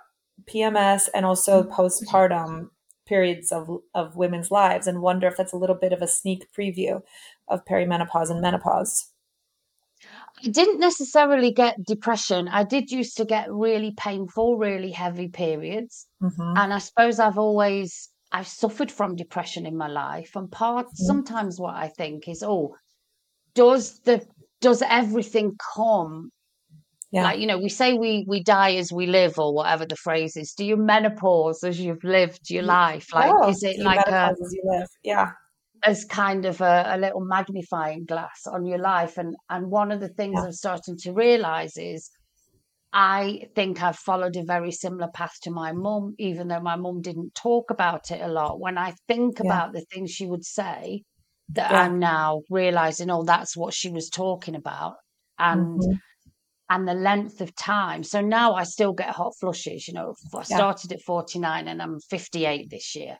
PMS 0.45 1.09
and 1.13 1.25
also 1.25 1.63
mm-hmm. 1.63 1.71
postpartum 1.71 2.69
periods 3.06 3.51
of 3.51 3.69
of 3.94 4.15
women's 4.15 4.50
lives, 4.51 4.88
and 4.88 5.01
wonder 5.01 5.27
if 5.27 5.38
that's 5.38 5.53
a 5.53 5.57
little 5.57 5.75
bit 5.75 5.94
of 5.94 6.01
a 6.01 6.07
sneak 6.07 6.47
preview 6.57 7.01
of 7.47 7.65
perimenopause 7.65 8.31
and 8.31 8.41
menopause. 8.41 9.11
I 10.44 10.50
didn't 10.50 10.80
necessarily 10.80 11.51
get 11.51 11.83
depression. 11.86 12.47
I 12.47 12.63
did 12.63 12.91
used 12.91 13.18
to 13.18 13.25
get 13.25 13.51
really 13.51 13.94
painful, 13.97 14.57
really 14.57 14.91
heavy 14.91 15.27
periods. 15.27 16.07
Mm-hmm. 16.21 16.57
And 16.57 16.74
I 16.74 16.80
suppose 16.80 17.19
I've 17.19 17.38
always 17.38 18.09
I've 18.31 18.47
suffered 18.47 18.91
from 18.91 19.15
depression 19.15 19.65
in 19.65 19.75
my 19.75 19.88
life, 19.88 20.36
and 20.36 20.51
part 20.51 20.86
mm-hmm. 20.86 21.06
sometimes 21.06 21.59
what 21.59 21.75
I 21.75 21.88
think 21.88 22.27
is, 22.27 22.44
oh, 22.44 22.75
does 23.56 24.00
the 24.01 24.25
does 24.62 24.83
everything 24.88 25.57
come? 25.75 26.31
Yeah. 27.12 27.24
Like 27.24 27.39
you 27.39 27.47
know, 27.47 27.57
we 27.57 27.69
say 27.69 27.94
we 27.94 28.25
we 28.27 28.44
die 28.44 28.75
as 28.75 28.94
we 28.94 29.07
live, 29.07 29.39
or 29.39 29.53
whatever 29.53 29.85
the 29.85 29.95
phrase 29.95 30.38
is. 30.38 30.53
Do 30.53 30.63
you 30.63 30.77
menopause 30.77 31.63
as 31.63 31.80
you've 31.80 32.03
lived 32.03 32.51
your 32.51 32.63
life? 32.63 33.07
Like, 33.13 33.50
is 33.50 33.63
it 33.63 33.80
like 33.80 34.06
a 34.06 34.30
as 34.31 34.53
you 34.53 34.62
live? 34.63 34.88
Yeah, 35.03 35.31
as 35.83 36.05
kind 36.05 36.45
of 36.45 36.61
a, 36.61 36.85
a, 36.89 36.97
little 36.97 37.21
magnifying 37.21 38.05
glass 38.05 38.45
on 38.45 38.65
your 38.65 38.79
life. 38.79 39.17
And 39.17 39.35
and 39.49 39.69
one 39.69 39.91
of 39.91 39.99
the 39.99 40.09
things 40.09 40.35
yeah. 40.35 40.45
I'm 40.45 40.51
starting 40.51 40.97
to 41.03 41.13
realize 41.13 41.77
is 41.77 42.09
I 42.91 43.43
think 43.55 43.83
I've 43.83 43.97
followed 43.97 44.35
a 44.35 44.43
very 44.43 44.71
similar 44.71 45.09
path 45.13 45.33
to 45.43 45.51
my 45.51 45.71
mum, 45.73 46.15
even 46.17 46.47
though 46.47 46.59
my 46.59 46.75
mum 46.75 47.01
didn't 47.01 47.35
talk 47.35 47.69
about 47.69 48.11
it 48.11 48.21
a 48.21 48.27
lot. 48.27 48.59
When 48.59 48.77
I 48.77 48.93
think 49.07 49.39
yeah. 49.39 49.45
about 49.45 49.73
the 49.73 49.85
things 49.91 50.11
she 50.11 50.25
would 50.25 50.43
say, 50.43 51.03
that 51.53 51.71
yeah. 51.71 51.81
I'm 51.81 51.99
now 51.99 52.41
realizing, 52.49 53.09
oh, 53.09 53.23
that's 53.23 53.55
what 53.55 53.73
she 53.73 53.89
was 53.89 54.09
talking 54.09 54.56
about. 54.56 54.95
And 55.37 55.80
mm-hmm. 55.80 55.94
and 56.69 56.87
the 56.87 56.94
length 56.94 57.42
of 57.42 57.56
time. 57.56 58.04
So 58.04 58.21
now 58.21 58.54
I 58.54 58.63
still 58.63 58.94
get 58.94 59.09
hot 59.09 59.33
flushes. 59.39 59.87
You 59.87 59.94
know, 59.94 60.15
I 60.35 60.44
started 60.44 60.92
at 60.92 61.01
49 61.01 61.68
and 61.68 61.81
I'm 61.81 61.99
58 62.09 62.69
this 62.69 62.95
year. 62.95 63.18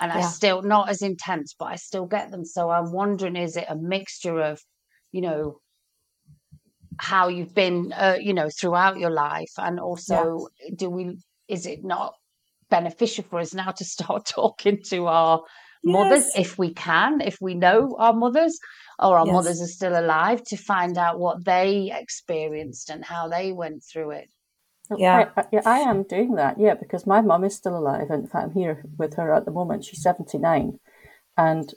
And 0.00 0.10
I 0.10 0.22
still 0.22 0.62
not 0.62 0.88
as 0.88 1.02
intense, 1.02 1.54
but 1.58 1.66
I 1.66 1.76
still 1.76 2.06
get 2.06 2.30
them. 2.30 2.44
So 2.44 2.70
I'm 2.70 2.90
wondering, 2.90 3.36
is 3.36 3.56
it 3.56 3.66
a 3.68 3.76
mixture 3.76 4.40
of, 4.40 4.58
you 5.12 5.20
know, 5.20 5.60
how 6.98 7.28
you've 7.28 7.54
been, 7.54 7.92
uh, 7.92 8.16
you 8.18 8.32
know, 8.32 8.48
throughout 8.48 8.98
your 8.98 9.10
life, 9.10 9.52
and 9.58 9.78
also 9.78 10.48
yeah. 10.62 10.70
do 10.76 10.90
we? 10.90 11.18
Is 11.48 11.66
it 11.66 11.84
not 11.84 12.14
beneficial 12.70 13.24
for 13.24 13.40
us 13.40 13.52
now 13.52 13.72
to 13.72 13.84
start 13.84 14.24
talking 14.26 14.78
to 14.88 15.06
our 15.06 15.42
yes. 15.82 15.92
mothers 15.92 16.30
if 16.36 16.58
we 16.58 16.72
can, 16.72 17.20
if 17.20 17.36
we 17.40 17.54
know 17.54 17.96
our 17.98 18.14
mothers 18.14 18.58
or 18.98 19.18
our 19.18 19.26
yes. 19.26 19.32
mothers 19.32 19.62
are 19.62 19.66
still 19.66 19.98
alive, 19.98 20.42
to 20.44 20.56
find 20.56 20.96
out 20.96 21.18
what 21.18 21.44
they 21.44 21.90
experienced 21.94 22.90
and 22.90 23.04
how 23.04 23.28
they 23.28 23.52
went 23.52 23.82
through 23.82 24.12
it. 24.12 24.30
Yeah. 24.96 25.30
I, 25.36 25.40
I, 25.40 25.44
yeah, 25.52 25.62
I 25.64 25.78
am 25.80 26.02
doing 26.02 26.34
that. 26.34 26.58
Yeah, 26.58 26.74
because 26.74 27.06
my 27.06 27.20
mum 27.20 27.44
is 27.44 27.54
still 27.54 27.76
alive. 27.76 28.10
In 28.10 28.26
fact, 28.26 28.44
I'm 28.44 28.52
here 28.52 28.84
with 28.98 29.14
her 29.14 29.32
at 29.32 29.44
the 29.44 29.50
moment. 29.50 29.84
She's 29.84 30.02
79. 30.02 30.78
And 31.36 31.74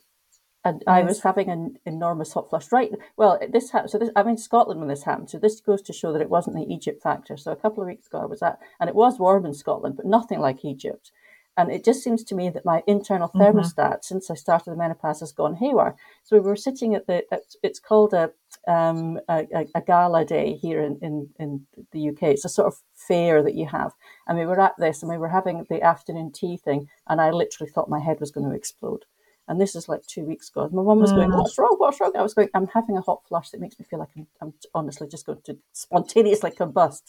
and 0.65 0.81
yes. 0.87 0.87
I 0.87 1.01
was 1.01 1.21
having 1.21 1.49
an 1.49 1.77
enormous 1.85 2.31
hot 2.33 2.49
flush. 2.49 2.71
Right. 2.71 2.91
Well, 3.17 3.37
this 3.51 3.71
happened. 3.71 3.91
So 3.91 3.97
this, 3.97 4.09
I'm 4.15 4.29
in 4.29 4.37
Scotland 4.37 4.79
when 4.79 4.87
this 4.87 5.03
happened. 5.03 5.29
So 5.29 5.37
this 5.37 5.59
goes 5.59 5.81
to 5.83 5.93
show 5.93 6.13
that 6.13 6.21
it 6.21 6.29
wasn't 6.29 6.55
the 6.55 6.73
Egypt 6.73 7.03
factor. 7.03 7.35
So 7.35 7.51
a 7.51 7.57
couple 7.57 7.83
of 7.83 7.87
weeks 7.87 8.07
ago, 8.07 8.19
I 8.19 8.25
was 8.25 8.41
at, 8.41 8.59
and 8.79 8.89
it 8.89 8.95
was 8.95 9.19
warm 9.19 9.45
in 9.45 9.53
Scotland, 9.53 9.97
but 9.97 10.05
nothing 10.05 10.39
like 10.39 10.63
Egypt. 10.63 11.11
And 11.57 11.69
it 11.69 11.83
just 11.83 12.01
seems 12.01 12.23
to 12.25 12.35
me 12.35 12.49
that 12.49 12.65
my 12.65 12.81
internal 12.87 13.27
mm-hmm. 13.27 13.41
thermostat, 13.41 13.75
mm-hmm. 13.75 14.01
since 14.01 14.31
I 14.31 14.35
started 14.35 14.71
the 14.71 14.77
menopause, 14.77 15.19
has 15.19 15.33
gone 15.33 15.55
haywire. 15.55 15.95
So 16.23 16.37
we 16.37 16.41
were 16.41 16.55
sitting 16.55 16.95
at 16.95 17.07
the, 17.07 17.23
it's 17.61 17.79
called 17.79 18.13
a, 18.13 18.31
um, 18.67 19.19
a, 19.29 19.45
a, 19.75 19.81
gala 19.81 20.23
day 20.25 20.53
here 20.53 20.81
in, 20.81 20.97
in, 21.01 21.29
in 21.39 21.67
the 21.91 22.09
UK. 22.09 22.23
It's 22.23 22.45
a 22.45 22.49
sort 22.49 22.67
of 22.67 22.75
fair 22.93 23.43
that 23.43 23.55
you 23.55 23.67
have. 23.67 23.91
And 24.27 24.37
we 24.37 24.45
were 24.45 24.59
at 24.59 24.73
this 24.77 25.01
and 25.01 25.11
we 25.11 25.17
were 25.17 25.29
having 25.29 25.65
the 25.69 25.81
afternoon 25.81 26.31
tea 26.31 26.57
thing. 26.57 26.87
And 27.07 27.19
I 27.19 27.31
literally 27.31 27.71
thought 27.71 27.89
my 27.89 27.99
head 27.99 28.19
was 28.19 28.31
going 28.31 28.49
to 28.49 28.55
explode. 28.55 29.05
And 29.47 29.59
this 29.59 29.75
is 29.75 29.89
like 29.89 30.05
two 30.07 30.23
weeks 30.23 30.49
ago. 30.49 30.69
My 30.71 30.81
mum 30.81 30.99
was 30.99 31.11
mm. 31.11 31.17
going, 31.17 31.31
What's 31.31 31.57
wrong? 31.57 31.75
What's 31.77 31.99
wrong? 31.99 32.13
I 32.17 32.21
was 32.21 32.33
going, 32.33 32.49
I'm 32.53 32.67
having 32.67 32.97
a 32.97 33.01
hot 33.01 33.23
flush 33.27 33.49
that 33.49 33.59
makes 33.59 33.77
me 33.77 33.85
feel 33.89 33.99
like 33.99 34.09
I'm, 34.15 34.27
I'm 34.41 34.53
honestly 34.73 35.07
just 35.09 35.25
going 35.25 35.41
to 35.45 35.57
spontaneously 35.73 36.51
combust. 36.51 37.01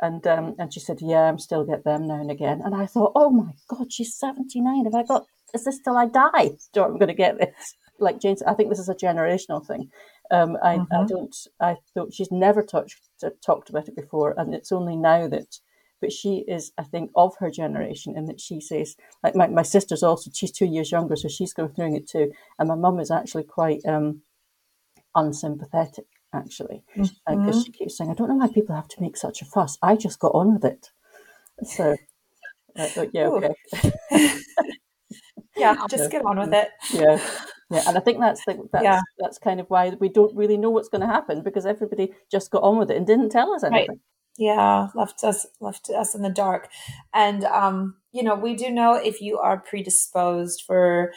And 0.00 0.26
um, 0.26 0.54
and 0.58 0.72
she 0.72 0.80
said, 0.80 0.98
Yeah, 1.02 1.28
I'm 1.28 1.38
still 1.38 1.64
get 1.64 1.84
them 1.84 2.08
now 2.08 2.20
and 2.20 2.30
again. 2.30 2.62
And 2.64 2.74
I 2.74 2.86
thought, 2.86 3.12
Oh 3.14 3.28
my 3.28 3.52
God, 3.68 3.92
she's 3.92 4.14
79. 4.14 4.84
Have 4.84 4.94
I 4.94 5.02
got 5.02 5.26
is 5.54 5.64
this 5.64 5.80
till 5.80 5.96
I 5.96 6.06
die? 6.06 6.50
Do 6.72 6.82
I'm 6.82 6.98
going 6.98 7.08
to 7.08 7.14
get 7.14 7.38
this? 7.38 7.76
Like 7.98 8.20
Jane 8.20 8.36
said, 8.36 8.48
I 8.48 8.54
think 8.54 8.68
this 8.68 8.78
is 8.78 8.88
a 8.88 8.94
generational 8.94 9.66
thing. 9.66 9.90
Um, 10.30 10.56
I, 10.62 10.76
mm-hmm. 10.76 10.94
I 10.94 11.04
don't, 11.06 11.36
I 11.60 11.76
don't, 11.94 12.12
she's 12.12 12.32
never 12.32 12.62
touched, 12.62 13.00
talked 13.44 13.70
about 13.70 13.88
it 13.88 13.96
before. 13.96 14.34
And 14.36 14.54
it's 14.54 14.72
only 14.72 14.96
now 14.96 15.28
that, 15.28 15.58
but 16.00 16.12
she 16.12 16.44
is, 16.48 16.72
I 16.76 16.84
think, 16.84 17.10
of 17.14 17.36
her 17.38 17.50
generation 17.50 18.16
in 18.16 18.26
that 18.26 18.40
she 18.40 18.60
says, 18.60 18.96
like 19.22 19.34
my, 19.34 19.46
my 19.46 19.62
sister's 19.62 20.02
also, 20.02 20.30
she's 20.32 20.52
two 20.52 20.66
years 20.66 20.92
younger, 20.92 21.16
so 21.16 21.28
she's 21.28 21.52
going 21.52 21.70
through 21.70 21.96
it 21.96 22.08
too. 22.08 22.32
And 22.58 22.68
my 22.68 22.74
mum 22.74 23.00
is 23.00 23.10
actually 23.10 23.44
quite 23.44 23.80
um, 23.86 24.22
unsympathetic, 25.14 26.06
actually, 26.32 26.82
because 26.94 27.12
mm-hmm. 27.28 27.48
uh, 27.48 27.62
she 27.62 27.72
keeps 27.72 27.96
saying, 27.96 28.10
I 28.10 28.14
don't 28.14 28.28
know 28.28 28.36
why 28.36 28.48
people 28.48 28.74
have 28.74 28.88
to 28.88 29.00
make 29.00 29.16
such 29.16 29.42
a 29.42 29.46
fuss. 29.46 29.78
I 29.82 29.96
just 29.96 30.18
got 30.18 30.34
on 30.34 30.54
with 30.54 30.64
it. 30.64 30.90
So, 31.64 31.96
uh, 32.76 33.06
yeah, 33.12 33.28
okay. 33.28 33.54
yeah, 35.56 35.76
just 35.88 36.10
get 36.10 36.24
on 36.24 36.38
with 36.38 36.52
it. 36.52 36.68
Yeah. 36.92 37.18
Yeah, 37.70 37.82
and 37.88 37.96
I 37.96 38.00
think 38.00 38.20
that's 38.20 38.44
the, 38.44 38.68
that's 38.72 38.84
yeah. 38.84 39.00
that's 39.18 39.38
kind 39.38 39.58
of 39.58 39.68
why 39.68 39.90
we 39.98 40.08
don't 40.08 40.36
really 40.36 40.56
know 40.56 40.70
what's 40.70 40.88
going 40.88 41.00
to 41.00 41.06
happen 41.06 41.42
because 41.42 41.66
everybody 41.66 42.12
just 42.30 42.50
got 42.50 42.62
on 42.62 42.78
with 42.78 42.90
it 42.90 42.96
and 42.96 43.06
didn't 43.06 43.30
tell 43.30 43.52
us 43.52 43.64
anything. 43.64 43.88
Right. 43.88 43.98
Yeah, 44.38 44.88
left 44.94 45.24
us 45.24 45.46
left 45.60 45.90
us 45.90 46.14
in 46.14 46.22
the 46.22 46.30
dark, 46.30 46.68
and 47.12 47.44
um, 47.44 47.96
you 48.12 48.22
know 48.22 48.36
we 48.36 48.54
do 48.54 48.70
know 48.70 48.94
if 48.94 49.20
you 49.20 49.38
are 49.38 49.58
predisposed 49.58 50.62
for 50.64 51.12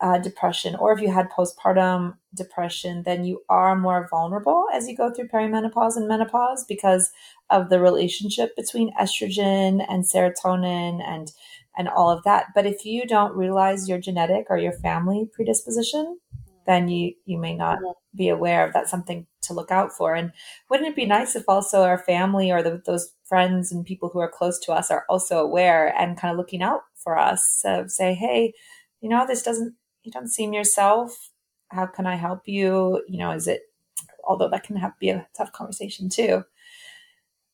uh, 0.00 0.18
depression 0.18 0.76
or 0.76 0.92
if 0.92 1.00
you 1.00 1.10
had 1.10 1.30
postpartum 1.30 2.14
depression, 2.34 3.02
then 3.04 3.24
you 3.24 3.42
are 3.48 3.74
more 3.74 4.06
vulnerable 4.08 4.66
as 4.72 4.86
you 4.86 4.96
go 4.96 5.12
through 5.12 5.28
perimenopause 5.28 5.96
and 5.96 6.06
menopause 6.06 6.64
because 6.68 7.10
of 7.50 7.68
the 7.68 7.80
relationship 7.80 8.54
between 8.54 8.94
estrogen 8.94 9.84
and 9.88 10.04
serotonin 10.04 11.02
and 11.02 11.32
and 11.78 11.88
all 11.88 12.10
of 12.10 12.24
that. 12.24 12.48
But 12.54 12.66
if 12.66 12.84
you 12.84 13.06
don't 13.06 13.34
realize 13.34 13.88
your 13.88 13.98
genetic 13.98 14.46
or 14.50 14.58
your 14.58 14.72
family 14.72 15.30
predisposition, 15.32 16.18
then 16.66 16.88
you 16.88 17.14
you 17.24 17.38
may 17.38 17.54
not 17.54 17.78
be 18.14 18.28
aware 18.28 18.66
of 18.66 18.74
that 18.74 18.88
something 18.88 19.26
to 19.42 19.54
look 19.54 19.70
out 19.70 19.92
for. 19.92 20.14
And 20.14 20.32
wouldn't 20.68 20.88
it 20.88 20.96
be 20.96 21.06
nice 21.06 21.34
if 21.34 21.44
also 21.48 21.82
our 21.82 21.98
family 21.98 22.50
or 22.50 22.62
the, 22.62 22.82
those 22.84 23.14
friends 23.24 23.72
and 23.72 23.86
people 23.86 24.10
who 24.10 24.18
are 24.18 24.30
close 24.30 24.58
to 24.60 24.72
us 24.72 24.90
are 24.90 25.06
also 25.08 25.38
aware 25.38 25.94
and 25.98 26.18
kind 26.18 26.32
of 26.32 26.36
looking 26.36 26.62
out 26.62 26.82
for 26.96 27.16
us? 27.16 27.42
So 27.62 27.86
say, 27.86 28.12
hey, 28.12 28.52
you 29.00 29.08
know, 29.08 29.26
this 29.26 29.42
doesn't 29.42 29.74
you 30.02 30.12
don't 30.12 30.28
seem 30.28 30.52
yourself. 30.52 31.30
How 31.70 31.86
can 31.86 32.06
I 32.06 32.16
help 32.16 32.42
you? 32.46 33.02
You 33.08 33.18
know, 33.18 33.30
is 33.30 33.46
it 33.46 33.62
although 34.28 34.48
that 34.48 34.62
can 34.62 34.76
have 34.76 34.98
be 34.98 35.10
a 35.10 35.26
tough 35.36 35.52
conversation 35.52 36.08
too. 36.08 36.44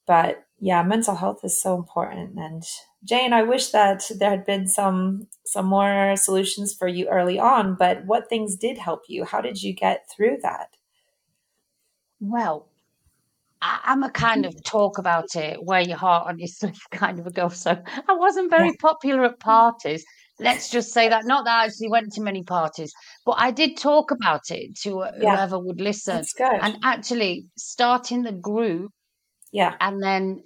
But 0.06 0.44
yeah, 0.60 0.82
mental 0.82 1.16
health 1.16 1.40
is 1.44 1.60
so 1.60 1.74
important 1.74 2.38
and 2.38 2.62
Jane, 3.04 3.34
I 3.34 3.42
wish 3.42 3.68
that 3.68 4.02
there 4.18 4.30
had 4.30 4.46
been 4.46 4.66
some 4.66 5.28
some 5.44 5.66
more 5.66 6.16
solutions 6.16 6.74
for 6.74 6.88
you 6.88 7.06
early 7.08 7.38
on, 7.38 7.76
but 7.78 8.06
what 8.06 8.30
things 8.30 8.56
did 8.56 8.78
help 8.78 9.02
you? 9.08 9.24
How 9.24 9.42
did 9.42 9.62
you 9.62 9.74
get 9.74 10.06
through 10.10 10.38
that? 10.42 10.68
Well, 12.18 12.68
I, 13.60 13.80
am 13.92 14.02
a 14.02 14.10
kind 14.10 14.46
of 14.46 14.62
talk 14.64 14.96
about 14.96 15.36
it, 15.36 15.62
wear 15.62 15.82
your 15.82 15.98
heart 15.98 16.28
on 16.28 16.38
your 16.38 16.48
sleeve 16.48 16.80
kind 16.90 17.20
of 17.20 17.26
a 17.26 17.30
girl. 17.30 17.50
So 17.50 17.72
I 18.08 18.14
wasn't 18.14 18.50
very 18.50 18.68
yeah. 18.68 18.80
popular 18.80 19.24
at 19.26 19.38
parties. 19.38 20.04
Let's 20.40 20.70
just 20.70 20.92
say 20.92 21.08
that. 21.10 21.26
Not 21.26 21.44
that 21.44 21.60
I 21.60 21.66
actually 21.66 21.90
went 21.90 22.12
to 22.14 22.22
many 22.22 22.42
parties, 22.42 22.92
but 23.24 23.36
I 23.38 23.50
did 23.50 23.76
talk 23.76 24.10
about 24.10 24.50
it 24.50 24.76
to 24.82 25.04
yeah. 25.20 25.36
whoever 25.36 25.58
would 25.58 25.80
listen. 25.80 26.24
And 26.40 26.78
actually, 26.82 27.46
starting 27.56 28.22
the 28.22 28.32
group, 28.32 28.90
yeah, 29.54 29.76
and 29.80 30.02
then 30.02 30.42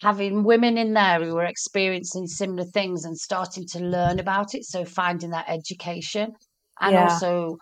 having 0.00 0.42
women 0.42 0.76
in 0.76 0.92
there 0.92 1.22
who 1.22 1.34
were 1.34 1.44
experiencing 1.44 2.26
similar 2.26 2.64
things 2.64 3.04
and 3.04 3.16
starting 3.16 3.66
to 3.66 3.80
learn 3.80 4.18
about 4.18 4.54
it 4.54 4.64
so 4.64 4.84
finding 4.84 5.30
that 5.30 5.48
education 5.48 6.32
and 6.80 6.92
yeah. 6.92 7.04
also 7.04 7.56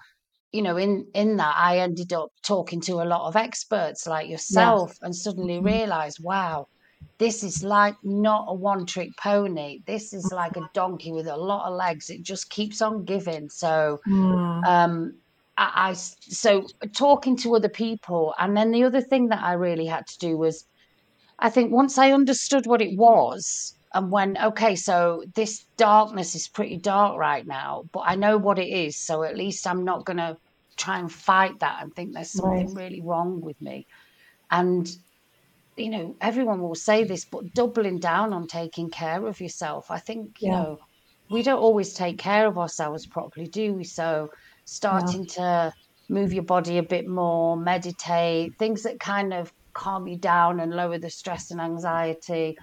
you 0.53 0.63
know 0.63 0.77
in 0.77 1.07
in 1.15 1.37
that 1.37 1.55
i 1.57 1.79
ended 1.79 2.13
up 2.13 2.31
talking 2.43 2.81
to 2.81 2.95
a 2.95 3.05
lot 3.05 3.27
of 3.27 3.37
experts 3.37 4.07
like 4.07 4.29
yourself 4.29 4.95
yeah. 5.01 5.07
and 5.07 5.17
suddenly 5.17 5.57
mm-hmm. 5.57 5.67
realized 5.67 6.19
wow 6.23 6.67
this 7.19 7.43
is 7.43 7.63
like 7.63 7.95
not 8.03 8.47
a 8.49 8.55
one 8.55 8.85
trick 8.87 9.11
pony 9.19 9.81
this 9.87 10.13
is 10.13 10.31
like 10.33 10.57
a 10.57 10.71
donkey 10.75 11.13
with 11.13 11.27
a 11.27 11.37
lot 11.37 11.67
of 11.67 11.75
legs 11.75 12.11
it 12.11 12.23
just 12.23 12.49
keeps 12.51 12.81
on 12.83 13.05
giving 13.05 13.49
so 13.49 14.01
mm. 14.09 14.67
um 14.67 15.15
I, 15.59 15.91
I 15.91 15.93
so 15.95 16.67
talking 16.95 17.37
to 17.39 17.57
other 17.57 17.69
people 17.69 18.35
and 18.39 18.57
then 18.57 18.73
the 18.73 18.85
other 18.85 19.01
thing 19.01 19.29
that 19.29 19.43
i 19.43 19.53
really 19.55 19.87
had 19.87 20.07
to 20.07 20.19
do 20.19 20.37
was 20.37 20.67
I 21.39 21.51
think 21.51 21.73
once 21.73 21.99
I 21.99 22.13
understood 22.13 22.67
what 22.67 22.81
it 22.81 22.97
was 22.97 23.75
and 23.93 24.11
when, 24.11 24.37
okay, 24.39 24.75
so 24.75 25.25
this 25.35 25.65
darkness 25.77 26.35
is 26.35 26.49
pretty 26.49 26.77
dark 26.77 27.19
right 27.19 27.47
now, 27.47 27.85
but 27.93 28.05
I 28.07 28.15
know 28.15 28.37
what 28.37 28.59
it 28.59 28.69
is. 28.69 28.97
So 28.97 29.23
at 29.23 29.37
least 29.37 29.67
I'm 29.67 29.85
not 29.85 30.05
going 30.05 30.19
to 30.19 30.37
try 30.77 30.99
and 30.99 31.11
fight 31.11 31.59
that 31.61 31.83
and 31.83 31.95
think 31.95 32.13
there's 32.13 32.31
something 32.31 32.75
right. 32.75 32.85
really 32.85 33.01
wrong 33.01 33.41
with 33.41 33.61
me. 33.61 33.87
And, 34.51 34.89
you 35.77 35.91
know, 35.91 36.17
everyone 36.21 36.61
will 36.61 36.75
say 36.75 37.05
this, 37.05 37.25
but 37.25 37.55
doubling 37.55 37.99
down 37.99 38.33
on 38.33 38.47
taking 38.47 38.91
care 38.91 39.27
of 39.27 39.41
yourself. 39.41 39.91
I 39.91 39.99
think, 39.99 40.43
you 40.43 40.49
yeah. 40.49 40.63
know, 40.63 40.79
we 41.31 41.43
don't 41.43 41.59
always 41.59 41.93
take 41.93 42.19
care 42.19 42.47
of 42.47 42.59
ourselves 42.59 43.07
properly, 43.07 43.47
do 43.47 43.75
we? 43.75 43.85
So 43.85 44.31
starting 44.65 45.25
yeah. 45.25 45.71
to 45.71 45.75
move 46.09 46.33
your 46.33 46.45
body 46.45 46.79
a 46.79 46.83
bit 46.83 47.09
more, 47.09 47.57
meditate, 47.57 48.59
things 48.59 48.83
that 48.85 49.01
kind 49.01 49.35
of 49.35 49.53
calm 49.77 50.09
you 50.09 50.17
down 50.17 50.61
and 50.61 50.73
lower 50.73 50.99
the 50.99 51.11
stress 51.11 51.51
and 51.51 51.61
anxiety. 51.61 52.57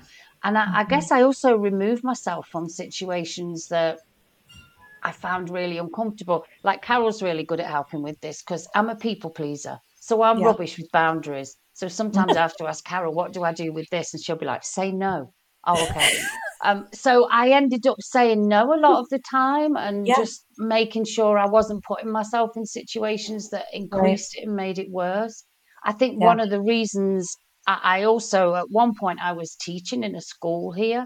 And 0.43 0.57
I, 0.57 0.63
I 0.63 0.65
mm-hmm. 0.65 0.89
guess 0.89 1.11
I 1.11 1.21
also 1.21 1.55
remove 1.55 2.03
myself 2.03 2.47
from 2.47 2.67
situations 2.67 3.67
that 3.69 3.99
I 5.03 5.11
found 5.11 5.49
really 5.49 5.77
uncomfortable. 5.77 6.45
Like 6.63 6.81
Carol's 6.81 7.21
really 7.21 7.43
good 7.43 7.59
at 7.59 7.67
helping 7.67 8.01
with 8.01 8.19
this 8.21 8.41
because 8.41 8.67
I'm 8.75 8.89
a 8.89 8.95
people 8.95 9.29
pleaser. 9.29 9.79
So 9.99 10.21
I'm 10.21 10.39
yeah. 10.39 10.47
rubbish 10.47 10.77
with 10.77 10.91
boundaries. 10.91 11.55
So 11.73 11.87
sometimes 11.87 12.35
I 12.35 12.41
have 12.41 12.57
to 12.57 12.67
ask 12.67 12.83
Carol, 12.83 13.13
what 13.13 13.33
do 13.33 13.43
I 13.43 13.53
do 13.53 13.71
with 13.71 13.89
this? 13.89 14.13
And 14.13 14.21
she'll 14.21 14.35
be 14.35 14.45
like, 14.45 14.63
say 14.63 14.91
no. 14.91 15.33
Oh, 15.65 15.81
okay. 15.89 16.11
um, 16.63 16.87
so 16.93 17.27
I 17.31 17.49
ended 17.51 17.87
up 17.87 17.97
saying 18.01 18.47
no 18.47 18.73
a 18.73 18.79
lot 18.79 18.99
of 18.99 19.09
the 19.09 19.19
time 19.19 19.75
and 19.77 20.05
yeah. 20.05 20.15
just 20.15 20.45
making 20.57 21.05
sure 21.05 21.37
I 21.37 21.47
wasn't 21.47 21.83
putting 21.83 22.11
myself 22.11 22.51
in 22.57 22.65
situations 22.65 23.49
that 23.51 23.65
increased 23.71 24.35
right. 24.35 24.43
it 24.43 24.47
and 24.47 24.55
made 24.55 24.77
it 24.77 24.89
worse. 24.91 25.45
I 25.85 25.91
think 25.91 26.19
yeah. 26.19 26.27
one 26.27 26.39
of 26.39 26.49
the 26.49 26.61
reasons 26.61 27.35
I, 27.67 27.79
I, 27.83 28.03
also, 28.03 28.55
at 28.55 28.69
one 28.69 28.93
point, 28.95 29.19
I 29.21 29.33
was 29.33 29.55
teaching 29.55 30.03
in 30.03 30.15
a 30.15 30.21
school 30.21 30.71
here. 30.71 31.05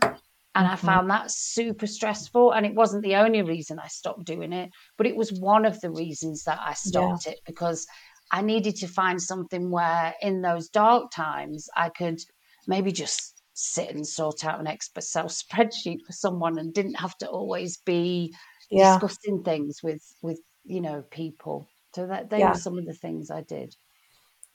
And 0.56 0.66
mm-hmm. 0.66 0.74
I 0.74 0.76
found 0.76 1.10
that 1.10 1.32
super 1.32 1.86
stressful. 1.86 2.52
And 2.52 2.66
it 2.66 2.74
wasn't 2.74 3.04
the 3.04 3.16
only 3.16 3.42
reason 3.42 3.80
I 3.80 3.88
stopped 3.88 4.26
doing 4.26 4.54
it, 4.54 4.72
but 4.98 5.08
it 5.08 5.16
was 5.16 5.32
one 5.32 5.66
of 5.66 5.80
the 5.82 5.92
reasons 5.92 6.44
that 6.44 6.60
I 6.60 6.74
stopped 6.74 7.26
yeah. 7.26 7.34
it 7.34 7.40
because 7.46 7.86
I 8.32 8.42
needed 8.42 8.76
to 8.78 8.88
find 8.88 9.22
something 9.22 9.70
where, 9.70 10.14
in 10.22 10.42
those 10.42 10.68
dark 10.70 11.12
times, 11.12 11.70
I 11.76 11.90
could 11.90 12.20
maybe 12.68 12.92
just 12.92 13.42
sit 13.54 13.90
and 13.90 14.06
sort 14.06 14.46
out 14.46 14.60
an 14.60 14.68
Excel 14.68 15.26
spreadsheet 15.28 16.00
for 16.06 16.14
someone 16.14 16.58
and 16.58 16.74
didn't 16.74 16.96
have 16.96 17.18
to 17.20 17.28
always 17.28 17.78
be 17.78 18.34
yeah. 18.70 19.00
discussing 19.00 19.44
things 19.44 19.82
with 19.84 20.04
with 20.22 20.40
you 20.64 20.82
know 20.82 21.04
people. 21.10 21.68
So 21.96 22.08
that 22.08 22.30
they 22.30 22.40
yeah. 22.40 22.50
were 22.50 22.58
some 22.58 22.78
of 22.78 22.86
the 22.86 22.94
things 22.94 23.32
I 23.32 23.42
did. 23.42 23.76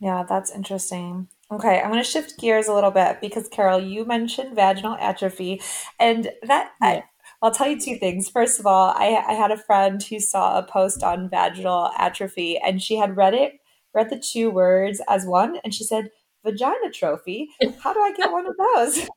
Yeah, 0.02 0.24
that's 0.28 0.50
interesting. 0.50 1.28
Okay, 1.52 1.80
I'm 1.80 1.92
going 1.92 2.02
to 2.02 2.10
shift 2.10 2.36
gears 2.40 2.66
a 2.66 2.74
little 2.74 2.90
bit 2.90 3.20
because 3.20 3.46
Carol, 3.46 3.80
you 3.80 4.04
mentioned 4.04 4.56
vaginal 4.56 4.96
atrophy, 4.98 5.62
and 6.00 6.28
that 6.42 6.72
yeah. 6.82 6.88
I, 6.88 7.04
I'll 7.40 7.54
tell 7.54 7.68
you 7.68 7.78
two 7.78 7.98
things. 7.98 8.28
First 8.28 8.58
of 8.58 8.66
all, 8.66 8.92
I, 8.96 9.22
I 9.28 9.34
had 9.34 9.52
a 9.52 9.56
friend 9.56 10.02
who 10.02 10.18
saw 10.18 10.58
a 10.58 10.64
post 10.64 11.04
on 11.04 11.30
vaginal 11.30 11.92
atrophy, 11.96 12.58
and 12.58 12.82
she 12.82 12.96
had 12.96 13.16
read 13.16 13.32
it, 13.32 13.52
read 13.94 14.10
the 14.10 14.18
two 14.18 14.50
words 14.50 15.00
as 15.08 15.24
one, 15.24 15.58
and 15.62 15.72
she 15.72 15.84
said, 15.84 16.10
"Vagina 16.44 16.90
trophy. 16.92 17.48
How 17.78 17.92
do 17.92 18.00
I 18.00 18.12
get 18.16 18.32
one 18.32 18.46
of 18.48 18.56
those?" 18.56 18.98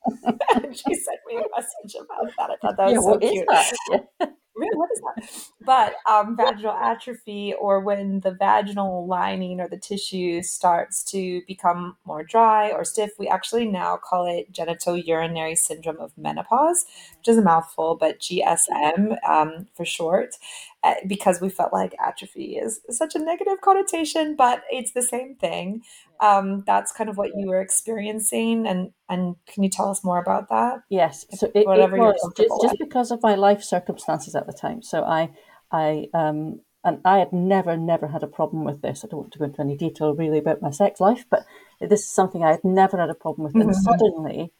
and 0.53 0.77
she 0.77 0.93
sent 0.93 1.19
me 1.25 1.37
a 1.37 1.49
message 1.55 1.95
about 1.99 2.31
that. 2.37 2.51
I 2.51 2.55
thought 2.61 2.77
that 2.77 2.93
was 2.93 2.93
yeah, 2.93 4.19
so 4.21 4.27
cute. 4.27 4.35
That? 4.55 4.71
what 4.75 4.89
is 4.91 5.01
that? 5.01 5.65
But 5.65 5.95
um, 6.09 6.37
vaginal 6.37 6.73
atrophy, 6.73 7.53
or 7.59 7.79
when 7.79 8.21
the 8.21 8.31
vaginal 8.31 9.07
lining 9.07 9.59
or 9.59 9.67
the 9.67 9.77
tissue 9.77 10.41
starts 10.43 11.03
to 11.11 11.41
become 11.47 11.97
more 12.05 12.23
dry 12.23 12.71
or 12.71 12.83
stiff, 12.83 13.11
we 13.17 13.27
actually 13.27 13.67
now 13.67 13.97
call 13.97 14.25
it 14.25 14.51
genitourinary 14.51 15.57
syndrome 15.57 15.99
of 15.99 16.17
menopause, 16.17 16.85
which 17.17 17.27
is 17.27 17.37
a 17.37 17.41
mouthful, 17.41 17.95
but 17.95 18.19
GSM 18.19 19.17
um, 19.27 19.67
for 19.73 19.85
short, 19.85 20.35
uh, 20.83 20.93
because 21.07 21.41
we 21.41 21.49
felt 21.49 21.73
like 21.73 21.95
atrophy 22.05 22.57
is 22.57 22.79
such 22.89 23.15
a 23.15 23.19
negative 23.19 23.59
connotation, 23.61 24.35
but 24.35 24.61
it's 24.71 24.93
the 24.93 25.01
same 25.01 25.35
thing. 25.35 25.81
Um, 26.21 26.63
that's 26.65 26.91
kind 26.91 27.09
of 27.09 27.17
what 27.17 27.31
you 27.35 27.47
were 27.47 27.59
experiencing, 27.59 28.67
and 28.67 28.91
and 29.09 29.35
can 29.45 29.63
you 29.63 29.69
tell 29.69 29.89
us 29.89 30.03
more 30.03 30.19
about 30.19 30.49
that? 30.49 30.83
Yes, 30.89 31.25
so 31.31 31.51
it, 31.53 31.67
Whatever 31.67 31.97
it 31.97 31.99
was 31.99 32.33
just, 32.35 32.61
just 32.61 32.79
because 32.79 33.11
of 33.11 33.21
my 33.21 33.35
life 33.35 33.63
circumstances 33.63 34.35
at 34.35 34.47
the 34.47 34.53
time. 34.53 34.81
So 34.81 35.03
I, 35.03 35.31
I, 35.71 36.07
um, 36.13 36.61
and 36.83 37.01
I 37.05 37.19
had 37.19 37.33
never, 37.33 37.77
never 37.77 38.07
had 38.07 38.23
a 38.23 38.27
problem 38.27 38.63
with 38.63 38.81
this. 38.81 39.03
I 39.03 39.07
don't 39.07 39.21
want 39.21 39.33
to 39.33 39.39
go 39.39 39.45
into 39.45 39.61
any 39.61 39.75
detail 39.77 40.15
really 40.15 40.39
about 40.39 40.61
my 40.61 40.71
sex 40.71 40.99
life, 40.99 41.25
but 41.29 41.45
this 41.81 42.01
is 42.01 42.09
something 42.09 42.43
I 42.43 42.51
had 42.51 42.63
never 42.63 42.97
had 42.97 43.09
a 43.09 43.15
problem 43.15 43.45
with. 43.45 43.53
Mm-hmm. 43.53 43.69
And 43.69 43.75
suddenly, 43.75 44.51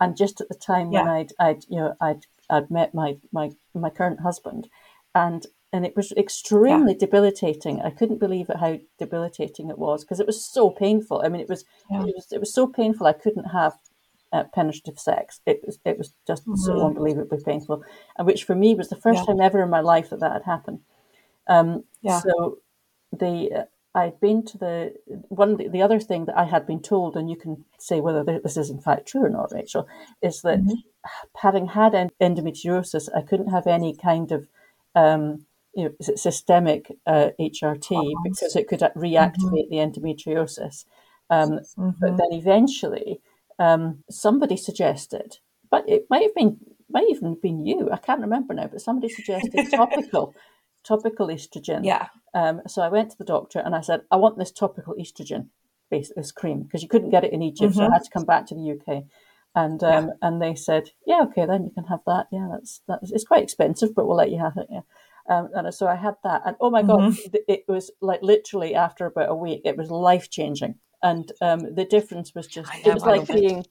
and 0.00 0.16
just 0.16 0.40
at 0.40 0.48
the 0.48 0.54
time 0.54 0.92
yeah. 0.92 1.02
when 1.02 1.10
I'd, 1.10 1.32
I'd, 1.38 1.64
you 1.68 1.76
know, 1.76 1.94
I'd, 2.00 2.26
I'd 2.50 2.70
met 2.70 2.94
my 2.94 3.16
my 3.32 3.50
my 3.74 3.90
current 3.90 4.20
husband, 4.20 4.68
and 5.14 5.46
and 5.72 5.86
it 5.86 5.94
was 5.96 6.12
extremely 6.12 6.92
yeah. 6.92 6.98
debilitating. 6.98 7.80
I 7.80 7.90
couldn't 7.90 8.18
believe 8.18 8.50
it 8.50 8.56
how 8.56 8.80
debilitating 8.98 9.70
it 9.70 9.78
was 9.78 10.04
because 10.04 10.20
it 10.20 10.26
was 10.26 10.44
so 10.44 10.70
painful. 10.70 11.22
I 11.24 11.28
mean, 11.28 11.40
it 11.40 11.48
was 11.48 11.64
yeah. 11.90 12.00
it 12.00 12.14
was 12.14 12.32
it 12.32 12.40
was 12.40 12.52
so 12.52 12.66
painful. 12.66 13.06
I 13.06 13.12
couldn't 13.12 13.44
have 13.44 13.74
uh, 14.32 14.44
penetrative 14.54 14.98
sex. 14.98 15.40
It 15.46 15.60
was 15.64 15.78
it 15.84 15.98
was 15.98 16.14
just 16.26 16.42
mm-hmm. 16.42 16.56
so 16.56 16.86
unbelievably 16.86 17.38
painful, 17.44 17.82
and 18.16 18.26
which 18.26 18.44
for 18.44 18.54
me 18.54 18.74
was 18.74 18.88
the 18.88 18.96
first 18.96 19.20
yeah. 19.20 19.26
time 19.26 19.40
ever 19.40 19.62
in 19.62 19.70
my 19.70 19.80
life 19.80 20.10
that 20.10 20.20
that 20.20 20.32
had 20.32 20.44
happened. 20.44 20.80
Um, 21.46 21.84
yeah. 22.02 22.20
So 22.20 22.58
the 23.12 23.50
uh, 23.52 23.64
I'd 23.94 24.20
been 24.20 24.44
to 24.46 24.58
the 24.58 24.94
one 25.28 25.56
the, 25.56 25.68
the, 25.68 25.82
other 25.82 25.98
thing 25.98 26.26
that 26.26 26.38
I 26.38 26.44
had 26.44 26.66
been 26.66 26.80
told, 26.80 27.16
and 27.16 27.28
you 27.28 27.36
can 27.36 27.64
say 27.78 28.00
whether 28.00 28.22
this 28.22 28.56
is 28.56 28.70
in 28.70 28.80
fact 28.80 29.08
true 29.08 29.24
or 29.24 29.28
not, 29.28 29.52
Rachel, 29.52 29.88
is 30.22 30.42
that 30.42 30.60
mm-hmm. 30.60 30.74
having 31.36 31.66
had 31.66 31.92
endometriosis, 32.20 33.08
I 33.16 33.22
couldn't 33.22 33.50
have 33.50 33.66
any 33.66 33.96
kind 33.96 34.30
of 34.30 34.46
um, 34.94 35.46
you 35.74 35.84
know, 35.84 36.14
systemic 36.16 36.92
uh, 37.06 37.30
HRT 37.38 37.92
oh, 37.92 38.22
because 38.24 38.56
it 38.56 38.68
could 38.68 38.80
reactivate 38.80 39.70
mm-hmm. 39.70 39.70
the 39.70 39.76
endometriosis. 39.76 40.84
Um, 41.30 41.60
mm-hmm. 41.78 41.90
But 42.00 42.16
then 42.16 42.32
eventually, 42.32 43.20
um, 43.60 44.02
somebody 44.10 44.56
suggested, 44.56 45.36
but 45.70 45.88
it 45.88 46.06
might 46.10 46.22
have 46.22 46.34
been, 46.34 46.56
might 46.88 47.08
even 47.10 47.36
been 47.40 47.64
you. 47.64 47.90
I 47.92 47.98
can't 47.98 48.22
remember 48.22 48.54
now, 48.54 48.66
but 48.66 48.80
somebody 48.80 49.12
suggested 49.12 49.52
topical, 49.70 50.34
topical 50.82 51.28
estrogen. 51.28 51.84
Yeah. 51.84 52.08
Um, 52.34 52.62
so 52.66 52.80
I 52.82 52.88
went 52.88 53.10
to 53.10 53.18
the 53.18 53.24
doctor 53.24 53.60
and 53.60 53.76
I 53.76 53.82
said, 53.82 54.00
I 54.10 54.16
want 54.16 54.38
this 54.38 54.50
topical 54.50 54.94
estrogen, 54.94 55.48
base 55.90 56.10
this 56.16 56.32
cream, 56.32 56.62
because 56.62 56.82
you 56.82 56.88
couldn't 56.88 57.10
get 57.10 57.22
it 57.22 57.34
in 57.34 57.42
Egypt, 57.42 57.72
mm-hmm. 57.72 57.78
so 57.78 57.82
I 57.82 57.86
mm-hmm. 57.86 57.92
had 57.92 58.04
to 58.04 58.10
come 58.10 58.24
back 58.24 58.46
to 58.46 58.54
the 58.54 58.72
UK. 58.72 59.04
And 59.54 59.82
um, 59.82 60.06
yeah. 60.06 60.12
and 60.22 60.40
they 60.40 60.54
said, 60.54 60.90
yeah, 61.04 61.22
okay, 61.24 61.44
then 61.44 61.64
you 61.64 61.70
can 61.70 61.84
have 61.84 62.00
that. 62.06 62.28
Yeah, 62.32 62.48
that's 62.52 62.80
that's 62.88 63.10
it's 63.10 63.24
quite 63.24 63.42
expensive, 63.42 63.94
but 63.94 64.06
we'll 64.06 64.16
let 64.16 64.30
you 64.30 64.38
have 64.38 64.56
it. 64.56 64.68
Yeah. 64.70 64.82
Um, 65.28 65.50
and 65.54 65.74
so 65.74 65.86
I 65.86 65.96
had 65.96 66.14
that, 66.24 66.42
and 66.46 66.56
oh 66.60 66.70
my 66.70 66.82
god, 66.82 67.00
mm-hmm. 67.00 67.36
it 67.46 67.64
was 67.68 67.90
like 68.00 68.22
literally 68.22 68.74
after 68.74 69.06
about 69.06 69.28
a 69.28 69.34
week, 69.34 69.62
it 69.64 69.76
was 69.76 69.90
life 69.90 70.30
changing, 70.30 70.76
and 71.02 71.32
um, 71.40 71.74
the 71.74 71.84
difference 71.84 72.34
was 72.34 72.46
just 72.46 72.70
it 72.84 72.92
was 72.92 73.04
like 73.04 73.26
being, 73.26 73.64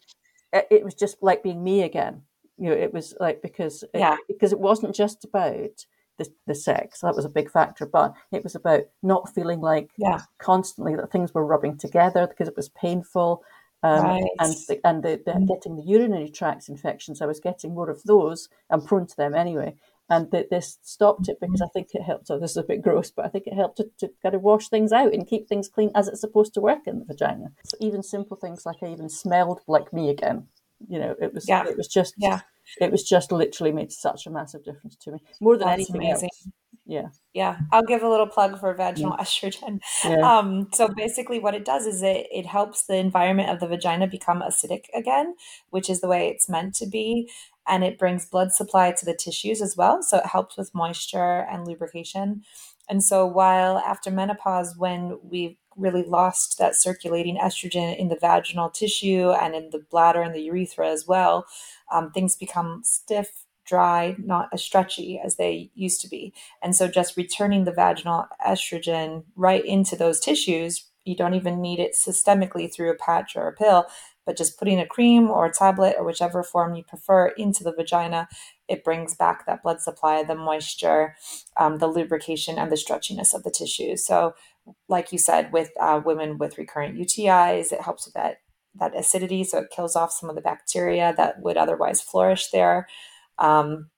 it. 0.53 0.67
it 0.71 0.83
was 0.83 0.95
just 0.95 1.17
like 1.21 1.43
being 1.43 1.63
me 1.63 1.83
again. 1.83 2.24
You 2.57 2.69
know, 2.69 2.75
it 2.75 2.93
was 2.93 3.15
like 3.19 3.41
because 3.41 3.83
yeah. 3.93 4.17
because 4.27 4.51
it 4.51 4.59
wasn't 4.59 4.95
just 4.95 5.24
about 5.24 5.86
the, 6.19 6.27
the 6.45 6.55
sex 6.55 7.01
that 7.01 7.15
was 7.15 7.25
a 7.25 7.29
big 7.29 7.50
factor, 7.50 7.86
but 7.86 8.13
it 8.31 8.43
was 8.43 8.53
about 8.53 8.83
not 9.01 9.33
feeling 9.33 9.62
like 9.62 9.89
yeah. 9.98 10.19
constantly 10.38 10.95
that 10.95 11.12
things 11.12 11.33
were 11.33 11.45
rubbing 11.45 11.77
together 11.77 12.27
because 12.27 12.48
it 12.48 12.55
was 12.55 12.69
painful. 12.69 13.43
Um, 13.81 14.03
right. 14.03 14.24
and 14.39 14.53
the, 14.67 14.79
and 14.83 15.03
the, 15.03 15.21
the, 15.25 15.31
mm. 15.31 15.48
getting 15.48 15.77
the 15.77 15.83
urinary 15.83 16.27
tract 16.27 16.67
infections, 16.67 17.21
I 17.21 17.25
was 17.25 17.39
getting 17.39 17.74
more 17.74 17.89
of 17.89 18.03
those. 18.03 18.50
I'm 18.69 18.81
prone 18.81 19.07
to 19.07 19.15
them 19.15 19.33
anyway, 19.33 19.75
and 20.10 20.32
that 20.32 20.50
this 20.50 20.80
stopped 20.82 21.30
it 21.30 21.38
because 21.39 21.62
I 21.62 21.68
think 21.68 21.89
it 21.94 22.01
helped. 22.01 22.28
So 22.28 22.39
this 22.39 22.51
is 22.51 22.58
a 22.58 22.63
bit 22.63 22.82
gross, 22.82 23.12
but 23.12 23.25
I 23.25 23.30
think 23.30 23.48
it 23.48 23.54
helped 23.54 23.78
to, 23.78 23.89
to 24.00 24.10
kind 24.24 24.36
of 24.36 24.42
wash 24.42 24.68
things 24.68 24.92
out 24.92 25.13
and 25.13 25.28
keep 25.28 25.48
things 25.48 25.68
clean 25.68 25.92
as 25.96 26.08
it's 26.08 26.22
supposed 26.22 26.54
to 26.56 26.62
work 26.62 26.88
in 26.88 27.00
the 27.00 27.06
vagina. 27.06 27.51
So 27.66 27.78
even 27.80 28.01
simple 28.01 28.38
things 28.38 28.66
like 28.66 28.78
I 28.82 28.88
even 28.88 29.10
smelled 29.10 29.62
like 29.68 29.94
me 29.94 30.10
again. 30.10 30.48
You 30.88 31.00
know, 31.00 31.16
it 31.22 31.34
was 31.34 31.48
yeah. 31.48 31.68
it 31.68 31.78
was 31.78 31.88
just 31.88 32.16
yeah. 32.18 32.42
it 32.80 32.92
was 32.92 33.04
just 33.04 33.32
literally 33.32 33.72
made 33.72 33.92
such 33.92 34.25
a 34.25 34.30
massive 34.30 34.63
difference 34.63 34.96
to 35.01 35.12
me 35.12 35.20
more 35.42 35.58
than 35.58 35.68
That's 35.68 35.80
anything 35.80 35.98
amazing. 35.98 36.30
else. 36.32 36.48
Yeah. 36.86 37.10
Yeah. 37.34 37.58
I'll 37.72 37.84
give 37.84 38.01
a 38.01 38.10
little 38.10 38.25
plug 38.25 38.60
for 38.60 38.74
vaginal 38.74 39.16
yeah. 39.16 39.24
estrogen. 39.24 39.80
Yeah. 40.04 40.38
Um, 40.38 40.70
so 40.74 40.88
basically 40.88 41.38
what 41.38 41.54
it 41.54 41.63
does 41.63 41.86
is 41.86 42.01
it, 42.01 42.25
it 42.32 42.48
helps 42.48 42.88
the 42.88 42.96
environment 42.96 43.50
of 43.50 43.60
the 43.60 43.68
vagina 43.68 44.08
become 44.08 44.42
acidic 44.42 44.86
again, 44.96 45.36
which 45.70 45.88
is 45.88 46.01
the 46.01 46.08
way 46.08 46.30
it's 46.30 46.50
meant 46.50 46.74
to 46.75 46.88
be 46.88 47.30
and 47.70 47.84
it 47.84 48.00
brings 48.00 48.26
blood 48.26 48.52
supply 48.52 48.92
to 48.92 49.06
the 49.06 49.14
tissues 49.14 49.62
as 49.62 49.78
well. 49.78 50.02
So 50.02 50.18
it 50.18 50.26
helps 50.26 50.58
with 50.58 50.76
moisture 50.76 51.48
and 51.50 51.68
lubrication. 51.68 52.44
And 52.90 53.04
so, 53.04 53.26
while 53.26 53.78
after 53.78 54.10
menopause, 54.10 54.76
when 54.76 55.20
we've 55.22 55.56
really 55.78 56.04
lost 56.04 56.58
that 56.58 56.76
circulating 56.76 57.38
estrogen 57.38 57.96
in 57.96 58.10
the 58.10 58.18
vaginal 58.20 58.70
tissue 58.70 59.32
and 59.32 59.55
in 59.55 59.70
the 59.70 59.86
bladder 59.92 60.22
and 60.22 60.34
the 60.34 60.42
urethra 60.42 60.90
as 60.90 61.08
well, 61.08 61.46
um, 61.92 62.12
things 62.12 62.36
become 62.36 62.82
stiff, 62.84 63.46
dry, 63.64 64.16
not 64.18 64.50
as 64.51 64.64
stretchy 64.64 65.22
as 65.24 65.36
they 65.36 65.70
used 65.75 66.01
to 66.01 66.10
be. 66.10 66.34
And 66.64 66.75
so, 66.75 66.88
just 66.88 67.16
returning 67.16 67.66
the 67.66 67.72
vaginal 67.72 68.25
estrogen 68.46 69.24
right 69.36 69.64
into 69.64 69.96
those 69.96 70.20
tissues, 70.20 70.90
you 71.05 71.16
don't 71.16 71.36
even 71.36 71.62
need 71.62 71.79
it 71.79 71.96
systemically 71.96 72.74
through 72.74 72.92
a 72.92 72.96
patch 72.96 73.36
or 73.36 73.48
a 73.48 73.53
pill 73.53 73.86
but 74.29 74.37
just 74.37 74.59
putting 74.59 74.79
a 74.79 74.85
cream 74.85 75.31
or 75.31 75.48
a 75.48 75.51
tablet 75.51 75.96
or 75.98 76.05
whichever 76.05 76.44
form 76.44 76.75
you 76.75 76.83
prefer 76.83 77.29
into 77.29 77.63
the 77.63 77.72
vagina, 77.72 78.27
it 78.68 78.83
brings 78.83 79.15
back 79.15 79.44
that 79.48 79.63
blood 79.63 79.81
supply, 79.81 80.22
the 80.22 80.35
moisture, 80.35 81.15
um, 81.57 81.79
the 81.79 81.87
lubrication, 81.87 82.59
and 82.59 82.72
the 82.72 82.75
stretchiness 82.75 83.33
of 83.33 83.42
the 83.42 83.50
tissue. 83.50 83.98
So, 83.98 84.35
like 84.87 85.11
you 85.11 85.18
said, 85.18 85.51
with 85.51 85.72
uh, 85.81 86.00
women 86.05 86.37
with 86.37 86.59
recurrent 86.59 86.96
UTIs, 86.96 87.72
it 87.72 87.81
helps 87.81 88.05
with 88.05 88.13
that 88.13 88.37
that 88.75 88.96
acidity, 88.96 89.44
so 89.44 89.57
it 89.57 89.72
kills 89.75 89.96
off 89.96 90.11
some 90.11 90.29
of 90.29 90.35
the 90.35 90.44
bacteria 90.44 91.11
that 91.18 91.42
would 91.42 91.57
otherwise 91.57 92.00
flourish 92.00 92.51
there. 92.51 92.87
Um, 93.39 93.89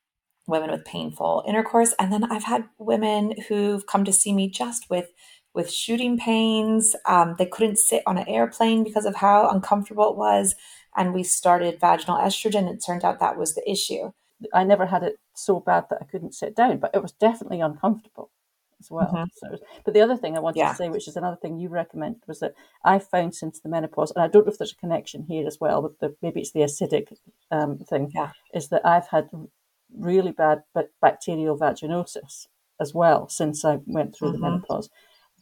women 0.48 0.72
with 0.72 0.86
painful 0.86 1.44
intercourse, 1.46 1.94
and 2.00 2.14
then 2.14 2.24
I've 2.24 2.46
had 2.46 2.70
women 2.78 3.34
who've 3.50 3.86
come 3.86 4.06
to 4.06 4.14
see 4.14 4.32
me 4.32 4.50
just 4.50 4.90
with 4.90 5.10
with 5.54 5.72
shooting 5.72 6.18
pains. 6.18 6.96
Um, 7.06 7.36
they 7.38 7.46
couldn't 7.46 7.80
sit 7.80 8.04
on 8.06 8.18
an 8.18 8.28
airplane 8.28 8.84
because 8.84 9.06
of 9.06 9.16
how 9.16 9.50
uncomfortable 9.50 10.10
it 10.10 10.18
was. 10.18 10.56
And 10.96 11.14
we 11.14 11.24
started 11.24 11.80
vaginal 11.80 12.18
estrogen. 12.18 12.72
It 12.72 12.84
turned 12.86 13.06
out 13.06 13.20
that 13.20 13.38
was 13.38 13.56
the 13.56 13.70
issue. 13.70 14.12
I 14.54 14.64
never 14.64 14.88
had 14.88 15.04
it 15.04 15.18
so 15.36 15.60
bad 15.60 15.86
that 15.90 16.00
I 16.02 16.06
couldn't 16.06 16.34
sit 16.34 16.56
down, 16.56 16.78
but 16.78 16.92
it 16.94 17.02
was 17.02 17.12
definitely 17.14 17.62
uncomfortable 17.62 18.32
as 18.80 18.90
well. 18.90 19.12
Mm-hmm. 19.14 19.24
So, 19.34 19.64
but 19.86 19.94
the 19.94 20.02
other 20.02 20.18
thing 20.18 20.36
I 20.36 20.40
wanted 20.40 20.60
yeah. 20.60 20.72
to 20.72 20.76
say, 20.76 20.90
which 20.90 21.08
is 21.08 21.16
another 21.16 21.38
thing 21.38 21.58
you 21.58 21.70
recommended, 21.70 22.24
was 22.28 22.40
that 22.40 22.54
I 22.84 23.00
found 23.00 23.36
since 23.36 23.60
the 23.60 23.70
menopause, 23.70 24.12
and 24.12 24.24
I 24.24 24.28
don't 24.28 24.46
know 24.46 24.52
if 24.52 24.58
there's 24.58 24.74
a 24.74 24.78
connection 24.78 25.24
here 25.24 25.48
as 25.48 25.60
well, 25.60 25.82
but 25.82 26.00
the, 26.00 26.16
maybe 26.22 26.42
it's 26.42 26.52
the 26.52 26.62
acidic 26.62 27.16
um, 27.52 27.78
thing, 27.78 28.12
yeah. 28.14 28.32
is 28.54 28.70
that 28.70 28.86
I've 28.86 29.08
had 29.08 29.30
really 29.96 30.32
bad 30.32 30.64
bacterial 31.02 31.58
vaginosis 31.58 32.48
as 32.80 32.94
well 32.94 33.30
since 33.30 33.64
I 33.64 33.80
went 33.86 34.16
through 34.16 34.30
mm-hmm. 34.30 34.42
the 34.42 34.50
menopause. 34.50 34.90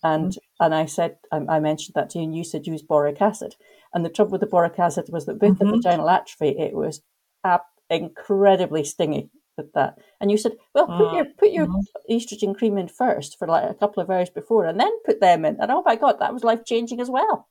And 0.04 0.32
mm-hmm. 0.32 0.64
and 0.66 0.76
I 0.76 0.86
said 0.86 1.18
I, 1.32 1.42
I, 1.50 1.60
mentioned 1.60 1.96
that 1.96 2.10
to 2.12 2.20
you, 2.20 2.26
and 2.26 2.36
you 2.36 2.44
said 2.44 2.68
use 2.68 2.82
boric 2.82 3.22
acid. 3.22 3.56
And 3.94 4.06
the 4.06 4.10
trouble 4.10 4.32
with 4.32 4.42
the 4.42 4.48
boric 4.48 4.78
acid 4.80 5.06
was 5.10 5.26
that 5.26 5.42
with 5.42 5.60
mm-hmm. 5.60 5.66
the 5.66 5.78
vaginal 5.78 6.10
atrophy, 6.10 6.56
it 6.58 6.74
was 6.74 7.02
ab- 7.44 7.62
incredibly 7.90 8.84
stingy 8.84 9.30
with 9.58 9.74
that. 9.74 9.98
And 10.22 10.32
you 10.32 10.38
said, 10.38 10.54
well, 10.74 10.88
put 10.88 11.14
your 11.14 11.26
put 11.38 11.52
your 11.52 11.68
mm-hmm. 11.68 12.14
estrogen 12.14 12.56
cream 12.56 12.78
in 12.78 12.88
first 12.88 13.38
for 13.38 13.48
like 13.48 13.70
a 13.70 13.74
couple 13.74 14.02
of 14.02 14.10
hours 14.10 14.30
before, 14.30 14.66
and 14.66 14.80
then 14.80 14.92
put 15.06 15.20
them 15.20 15.46
in. 15.46 15.58
And 15.60 15.72
oh 15.72 15.84
my 15.86 15.96
god, 15.96 16.20
that 16.20 16.34
was 16.34 16.44
life 16.44 16.66
changing 16.66 17.02
as 17.02 17.10
well. 17.10 17.48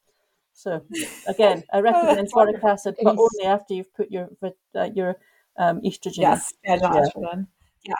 So 0.53 0.83
again, 1.27 1.63
I 1.73 1.81
recommend 1.81 2.29
boric 2.33 2.63
acid, 2.65 2.97
but 3.03 3.17
only 3.17 3.45
after 3.45 3.75
you've 3.75 3.95
put 3.95 4.11
your 4.11 4.29
uh, 4.75 4.89
your 4.95 5.17
um, 5.59 5.81
estrogen. 5.83 6.19
Yes, 6.19 6.53
yeah. 6.65 6.75
yeah. 7.85 7.95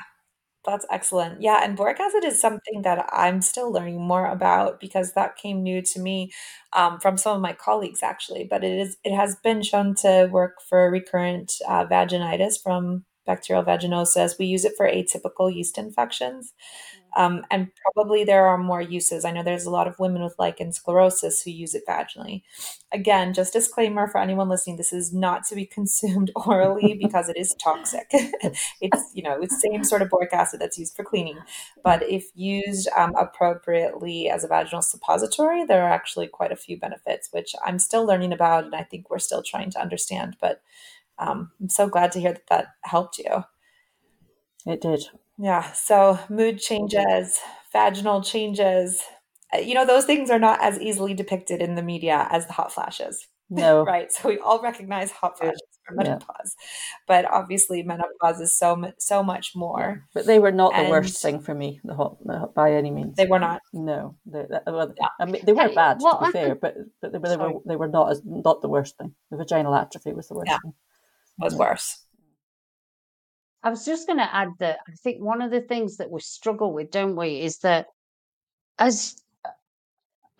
That's 0.65 0.85
excellent. 0.91 1.41
Yeah, 1.41 1.61
and 1.63 1.77
boric 1.77 1.99
acid 2.01 2.25
is 2.25 2.41
something 2.41 2.83
that 2.83 3.09
I'm 3.13 3.41
still 3.41 3.71
learning 3.73 4.01
more 4.07 4.27
about 4.27 4.81
because 4.81 5.13
that 5.15 5.37
came 5.37 5.63
new 5.63 5.81
to 5.83 6.01
me 6.01 6.31
um, 6.75 7.01
from 7.01 7.17
some 7.17 7.37
of 7.37 7.41
my 7.41 7.53
colleagues 7.55 8.03
actually. 8.03 8.45
But 8.45 8.65
it 8.65 8.79
is 8.79 8.97
it 9.05 9.15
has 9.15 9.37
been 9.37 9.63
shown 9.63 9.95
to 10.03 10.29
work 10.31 10.61
for 10.69 10.91
recurrent 10.91 11.53
uh, 11.67 11.87
vaginitis 11.87 12.61
from 12.63 13.05
bacterial 13.25 13.65
vaginosis. 13.65 14.39
We 14.39 14.47
use 14.47 14.65
it 14.65 14.75
for 14.77 14.87
atypical 14.87 15.55
yeast 15.55 15.79
infections. 15.79 16.53
Um, 17.19 17.45
and 17.51 17.69
probably 17.83 18.23
there 18.23 18.47
are 18.47 18.57
more 18.57 18.81
uses. 18.81 19.25
I 19.25 19.33
know 19.33 19.43
there's 19.43 19.65
a 19.65 19.71
lot 19.71 19.89
of 19.89 19.99
women 19.99 20.23
with 20.23 20.39
lichen 20.39 20.71
sclerosus 20.71 21.43
who 21.43 21.51
use 21.51 21.75
it 21.75 21.83
vaginally. 21.87 22.43
Again, 22.93 23.35
just 23.35 23.53
disclaimer 23.53 24.07
for 24.07 24.21
anyone 24.21 24.49
listening: 24.49 24.77
this 24.77 24.93
is 24.93 25.13
not 25.13 25.45
to 25.47 25.57
be 25.57 25.67
consumed 25.79 26.31
orally 26.37 26.95
because 26.95 27.29
it 27.29 27.37
is 27.37 27.57
toxic. 27.61 28.07
it's 28.81 29.11
you 29.15 29.25
know 29.25 29.37
it's 29.43 29.61
same 29.61 29.83
sort 29.83 30.01
of 30.01 30.11
boric 30.11 30.33
acid 30.33 30.61
that's 30.61 30.79
used 30.79 30.95
for 30.95 31.03
cleaning, 31.03 31.39
but 31.83 32.05
if 32.05 32.29
used 32.37 32.89
um, 32.97 33.13
appropriately 33.17 34.31
as 34.31 34.45
a 34.45 34.49
vaginal 34.49 34.81
suppository, 34.81 35.65
there 35.65 35.83
are 35.83 35.91
actually 35.91 36.29
quite 36.29 36.53
a 36.53 36.57
few 36.57 36.79
benefits, 36.79 37.31
which 37.33 37.53
I'm 37.67 37.81
still 37.81 38.07
learning 38.07 38.33
about, 38.33 38.65
and 38.65 38.77
I 38.77 38.85
think 38.85 39.11
we're 39.11 39.19
still 39.19 39.43
trying 39.43 39.71
to 39.73 39.81
understand. 39.81 40.37
But 40.41 40.63
um, 41.19 41.51
I'm 41.61 41.69
so 41.69 41.89
glad 41.89 42.13
to 42.13 42.21
hear 42.21 42.33
that 42.33 42.47
that 42.49 42.67
helped 42.85 43.19
you. 43.19 43.43
It 44.65 44.81
did. 44.81 45.09
Yeah. 45.39 45.73
So 45.73 46.19
mood 46.29 46.59
changes, 46.59 47.39
vaginal 47.73 48.23
changes, 48.23 49.03
uh, 49.55 49.59
you 49.59 49.75
know, 49.75 49.87
those 49.87 50.05
things 50.05 50.31
are 50.31 50.39
not 50.39 50.61
as 50.63 50.79
easily 50.81 51.15
depicted 51.15 51.63
in 51.63 51.75
the 51.75 51.83
media 51.83 52.29
as 52.31 52.47
the 52.47 52.53
hot 52.53 52.73
flashes. 52.73 53.27
No. 53.51 53.83
right. 53.87 54.13
So 54.13 54.29
we 54.29 54.39
all 54.39 54.61
recognize 54.61 55.11
hot 55.11 55.39
flashes 55.39 55.63
for 55.87 55.95
menopause, 55.95 56.55
yeah. 56.59 56.97
but 57.07 57.31
obviously 57.31 57.83
menopause 57.83 58.41
is 58.41 58.57
so 58.57 58.93
so 58.99 59.23
much 59.23 59.53
more. 59.55 60.05
But 60.13 60.27
they 60.27 60.39
were 60.39 60.53
not 60.53 60.75
and 60.75 60.87
the 60.87 60.91
worst 60.91 61.23
thing 61.23 61.41
for 61.41 61.55
me, 61.55 61.81
the 61.83 61.95
hot, 61.95 62.19
the 62.25 62.41
hot, 62.41 62.55
by 62.55 62.75
any 62.75 62.91
means. 62.91 63.17
They 63.17 63.27
were 63.27 63.39
not. 63.39 63.63
No, 63.73 64.17
they, 64.27 64.45
well, 64.67 64.93
yeah. 65.01 65.09
I 65.19 65.25
mean, 65.25 65.43
they 65.47 65.53
were 65.53 65.73
bad 65.75 66.01
to 66.01 66.19
be 66.27 66.33
fair, 66.33 66.55
but 66.57 66.75
but 67.01 67.13
they, 67.13 67.19
they 67.19 67.37
were 67.37 67.53
they 67.65 67.77
were 67.77 67.89
not 67.89 68.11
as 68.11 68.21
not 68.25 68.61
the 68.61 68.69
worst 68.69 68.99
thing. 68.99 69.15
The 69.31 69.39
vaginal 69.39 69.75
atrophy 69.75 70.13
was 70.13 70.29
the 70.29 70.35
worst 70.35 70.51
yeah. 70.51 70.59
thing. 70.59 70.75
Was 71.39 71.55
worse. 71.55 72.05
I 73.63 73.71
was 73.71 73.85
just 73.85 74.07
going 74.07 74.19
to 74.19 74.35
add 74.35 74.51
that 74.61 74.79
I 74.89 74.93
think 75.03 75.21
one 75.21 75.43
of 75.43 75.51
the 75.51 75.61
things 75.61 75.97
that 75.97 76.11
we 76.11 76.21
struggle 76.21 76.73
with, 76.73 76.91
don't 76.91 77.17
we, 77.17 77.41
is 77.41 77.59
that 77.59 77.87
as 78.79 79.17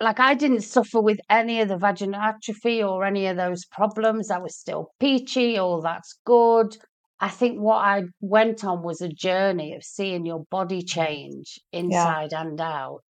like 0.01 0.19
I 0.19 0.33
didn't 0.33 0.61
suffer 0.61 1.01
with 1.01 1.19
any 1.29 1.59
of 1.61 1.67
the 1.67 1.77
vaginal 1.77 2.21
atrophy 2.21 2.81
or 2.81 3.03
any 3.03 3.27
of 3.27 3.35
those 3.35 3.65
problems. 3.65 4.31
I 4.31 4.37
was 4.37 4.55
still 4.55 4.91
peachy, 4.99 5.57
all 5.57 5.81
that's 5.81 6.17
good. 6.25 6.77
I 7.19 7.27
think 7.27 7.59
what 7.59 7.83
I 7.83 8.03
went 8.21 8.63
on 8.63 8.81
was 8.81 9.01
a 9.01 9.09
journey 9.09 9.75
of 9.75 9.83
seeing 9.83 10.25
your 10.25 10.45
body 10.49 10.81
change 10.81 11.59
inside 11.73 12.29
yeah. 12.31 12.41
and 12.41 12.61
out. 12.61 13.01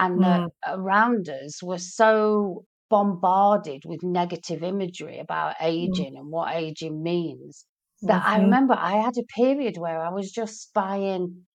And 0.00 0.20
mm. 0.20 0.48
around 0.66 1.28
us 1.28 1.62
were 1.62 1.78
so 1.78 2.64
bombarded 2.90 3.84
with 3.86 4.02
negative 4.02 4.64
imagery 4.64 5.20
about 5.20 5.54
mm. 5.54 5.64
aging 5.64 6.14
mm. 6.14 6.18
and 6.18 6.30
what 6.30 6.54
aging 6.56 7.02
means 7.02 7.64
that 8.02 8.22
mm-hmm. 8.22 8.30
I 8.30 8.42
remember 8.42 8.74
I 8.74 8.96
had 9.02 9.16
a 9.18 9.22
period 9.34 9.76
where 9.78 10.00
I 10.00 10.10
was 10.10 10.30
just 10.30 10.72
buying 10.74 11.46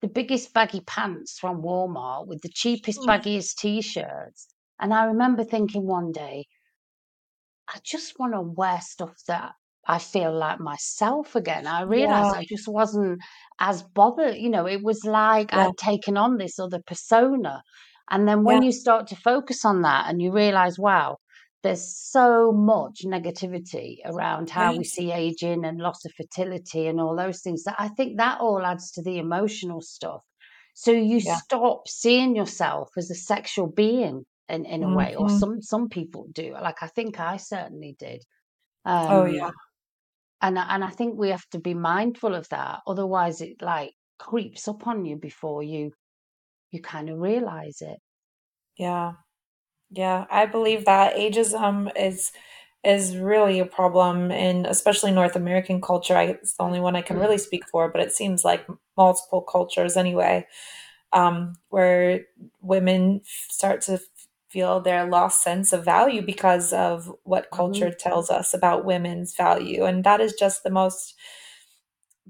the 0.00 0.08
biggest 0.08 0.52
baggy 0.54 0.80
pants 0.80 1.38
from 1.38 1.62
Walmart 1.62 2.26
with 2.26 2.40
the 2.42 2.50
cheapest, 2.50 3.00
mm. 3.00 3.06
baggiest 3.06 3.56
t 3.56 3.82
shirts. 3.82 4.48
And 4.80 4.94
I 4.94 5.06
remember 5.06 5.44
thinking 5.44 5.86
one 5.86 6.12
day, 6.12 6.46
I 7.68 7.78
just 7.84 8.18
want 8.18 8.34
to 8.34 8.40
wear 8.40 8.80
stuff 8.80 9.14
that 9.26 9.52
I 9.86 9.98
feel 9.98 10.32
like 10.32 10.60
myself 10.60 11.34
again. 11.34 11.66
I 11.66 11.82
realized 11.82 12.34
yeah. 12.34 12.40
I 12.40 12.46
just 12.48 12.68
wasn't 12.68 13.20
as 13.58 13.82
bothered. 13.82 14.36
You 14.36 14.50
know, 14.50 14.66
it 14.66 14.82
was 14.82 15.04
like 15.04 15.50
yeah. 15.52 15.68
I'd 15.68 15.76
taken 15.78 16.16
on 16.16 16.36
this 16.36 16.58
other 16.58 16.80
persona. 16.86 17.62
And 18.10 18.26
then 18.28 18.44
when 18.44 18.62
yeah. 18.62 18.66
you 18.66 18.72
start 18.72 19.06
to 19.08 19.16
focus 19.16 19.64
on 19.64 19.82
that 19.82 20.08
and 20.08 20.22
you 20.22 20.32
realize, 20.32 20.78
wow, 20.78 21.18
there's 21.62 21.96
so 21.96 22.52
much 22.52 23.02
negativity 23.04 23.96
around 24.04 24.48
how 24.48 24.68
right. 24.68 24.78
we 24.78 24.84
see 24.84 25.10
aging 25.10 25.64
and 25.64 25.78
loss 25.78 26.04
of 26.04 26.12
fertility 26.16 26.86
and 26.86 27.00
all 27.00 27.16
those 27.16 27.40
things 27.40 27.64
that 27.64 27.74
I 27.78 27.88
think 27.88 28.18
that 28.18 28.40
all 28.40 28.64
adds 28.64 28.92
to 28.92 29.02
the 29.02 29.18
emotional 29.18 29.80
stuff. 29.80 30.22
So 30.74 30.92
you 30.92 31.18
yeah. 31.18 31.36
stop 31.36 31.88
seeing 31.88 32.36
yourself 32.36 32.90
as 32.96 33.10
a 33.10 33.14
sexual 33.14 33.66
being 33.66 34.24
in, 34.48 34.64
in 34.64 34.82
a 34.82 34.86
mm-hmm. 34.86 34.94
way, 34.94 35.14
or 35.16 35.26
mm-hmm. 35.26 35.38
some 35.38 35.62
some 35.62 35.88
people 35.88 36.28
do. 36.32 36.52
Like 36.52 36.82
I 36.82 36.86
think 36.86 37.18
I 37.18 37.36
certainly 37.36 37.96
did. 37.98 38.22
Oh, 38.84 38.92
um, 38.92 39.06
oh 39.10 39.24
yeah. 39.24 39.50
And 40.40 40.56
and 40.56 40.84
I 40.84 40.90
think 40.90 41.18
we 41.18 41.30
have 41.30 41.48
to 41.50 41.58
be 41.58 41.74
mindful 41.74 42.34
of 42.34 42.48
that. 42.50 42.80
Otherwise, 42.86 43.40
it 43.40 43.60
like 43.60 43.92
creeps 44.18 44.68
up 44.68 44.86
on 44.86 45.04
you 45.04 45.16
before 45.16 45.64
you 45.64 45.90
you 46.70 46.80
kind 46.80 47.10
of 47.10 47.18
realize 47.18 47.78
it. 47.80 47.98
Yeah. 48.76 49.14
Yeah, 49.90 50.26
I 50.30 50.46
believe 50.46 50.84
that 50.84 51.16
ageism 51.16 51.90
is 51.96 52.32
is 52.84 53.16
really 53.16 53.58
a 53.58 53.66
problem 53.66 54.30
in 54.30 54.64
especially 54.64 55.10
North 55.10 55.34
American 55.34 55.80
culture. 55.80 56.16
I, 56.16 56.24
it's 56.24 56.54
the 56.54 56.62
only 56.62 56.80
one 56.80 56.94
I 56.94 57.02
can 57.02 57.18
really 57.18 57.36
mm. 57.36 57.40
speak 57.40 57.64
for, 57.68 57.90
but 57.90 58.00
it 58.00 58.12
seems 58.12 58.44
like 58.44 58.66
multiple 58.96 59.42
cultures 59.42 59.96
anyway, 59.96 60.46
um, 61.12 61.54
where 61.70 62.22
women 62.60 63.22
start 63.24 63.80
to 63.82 63.98
feel 64.48 64.80
their 64.80 65.06
lost 65.06 65.42
sense 65.42 65.72
of 65.72 65.84
value 65.84 66.22
because 66.22 66.72
of 66.72 67.12
what 67.24 67.50
culture 67.50 67.86
mm-hmm. 67.86 67.98
tells 67.98 68.30
us 68.30 68.54
about 68.54 68.84
women's 68.84 69.34
value, 69.36 69.84
and 69.84 70.04
that 70.04 70.20
is 70.20 70.34
just 70.34 70.62
the 70.62 70.70
most 70.70 71.14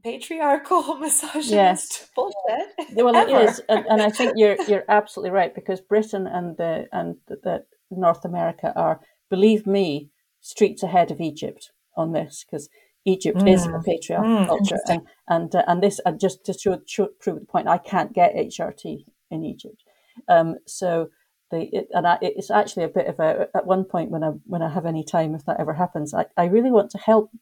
patriarchal 0.03 0.97
misogynist 1.01 1.51
yes. 1.51 2.11
bullshit. 2.15 2.97
Well, 2.97 3.17
ever. 3.17 3.31
it 3.31 3.49
is, 3.49 3.61
and, 3.69 3.87
and, 3.87 4.03
I 4.03 4.11
think 4.11 4.35
you're 4.37 4.57
you're 4.69 4.85
absolutely 4.89 5.31
right 5.31 5.55
because 5.55 5.81
Britain 5.81 6.27
and 6.27 6.57
the 6.57 6.87
and 6.93 7.17
the, 7.27 7.37
the 7.43 7.65
North 7.91 8.25
America 8.25 8.73
are, 8.77 9.01
believe 9.31 9.67
me, 9.67 10.11
streets 10.41 10.83
ahead 10.83 11.11
of 11.11 11.21
Egypt 11.21 11.71
on 11.97 12.13
this 12.13 12.45
because 12.45 12.69
Egypt 13.05 13.39
mm. 13.39 13.53
is 13.53 13.67
a 13.67 13.71
mm. 13.71 13.85
patriarchal 13.85 14.31
mm, 14.31 14.47
culture, 14.47 14.79
and 14.89 15.03
and 15.29 15.55
uh, 15.55 15.65
and 15.67 15.83
this 15.83 16.01
and 16.05 16.21
just 16.21 16.45
to 16.45 16.53
show, 16.53 16.81
show, 16.87 17.09
prove 17.21 17.41
the 17.41 17.47
point, 17.47 17.69
I 17.69 17.79
can't 17.79 18.13
get 18.13 18.35
HRT 18.35 19.05
in 19.31 19.45
Egypt, 19.45 19.83
um, 20.29 20.57
so. 20.67 21.11
The, 21.51 21.75
it, 21.75 21.89
and 21.93 22.07
I, 22.07 22.19
it's 22.21 22.51
actually 22.51 22.85
a 22.85 22.89
bit 22.89 23.07
of 23.07 23.19
a 23.21 23.49
at 23.57 23.65
one 23.65 23.85
point 23.85 24.11
when 24.11 24.23
I 24.23 24.33
when 24.45 24.61
I 24.61 24.69
have 24.69 24.85
any 24.85 25.03
time 25.03 25.35
if 25.35 25.47
that 25.47 25.59
ever 25.59 25.73
happens 25.73 26.13
I, 26.13 26.27
I 26.37 26.45
really 26.45 26.71
want 26.71 26.91
to 26.91 26.99
help 26.99 27.31
you, 27.33 27.41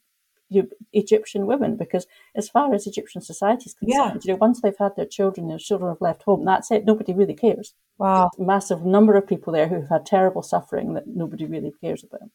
Egyptian 0.93 1.45
women 1.45 1.75
because 1.75 2.07
as 2.35 2.49
far 2.49 2.73
as 2.73 2.87
Egyptian 2.87 3.21
society 3.21 3.65
is 3.65 3.73
concerned, 3.73 4.13
yeah. 4.15 4.19
you 4.23 4.33
know, 4.33 4.37
once 4.39 4.61
they've 4.61 4.77
had 4.77 4.95
their 4.95 5.05
children, 5.05 5.47
their 5.47 5.57
children 5.57 5.91
have 5.91 6.01
left 6.01 6.23
home, 6.23 6.45
that's 6.45 6.71
it. 6.71 6.85
Nobody 6.85 7.13
really 7.13 7.33
cares. 7.35 7.73
Wow. 7.97 8.29
massive 8.37 8.85
number 8.85 9.15
of 9.15 9.25
people 9.25 9.53
there 9.53 9.67
who've 9.67 9.89
had 9.89 10.05
terrible 10.05 10.43
suffering 10.43 10.93
that 10.93 11.07
nobody 11.07 11.45
really 11.45 11.73
cares 11.81 12.03
about. 12.03 12.29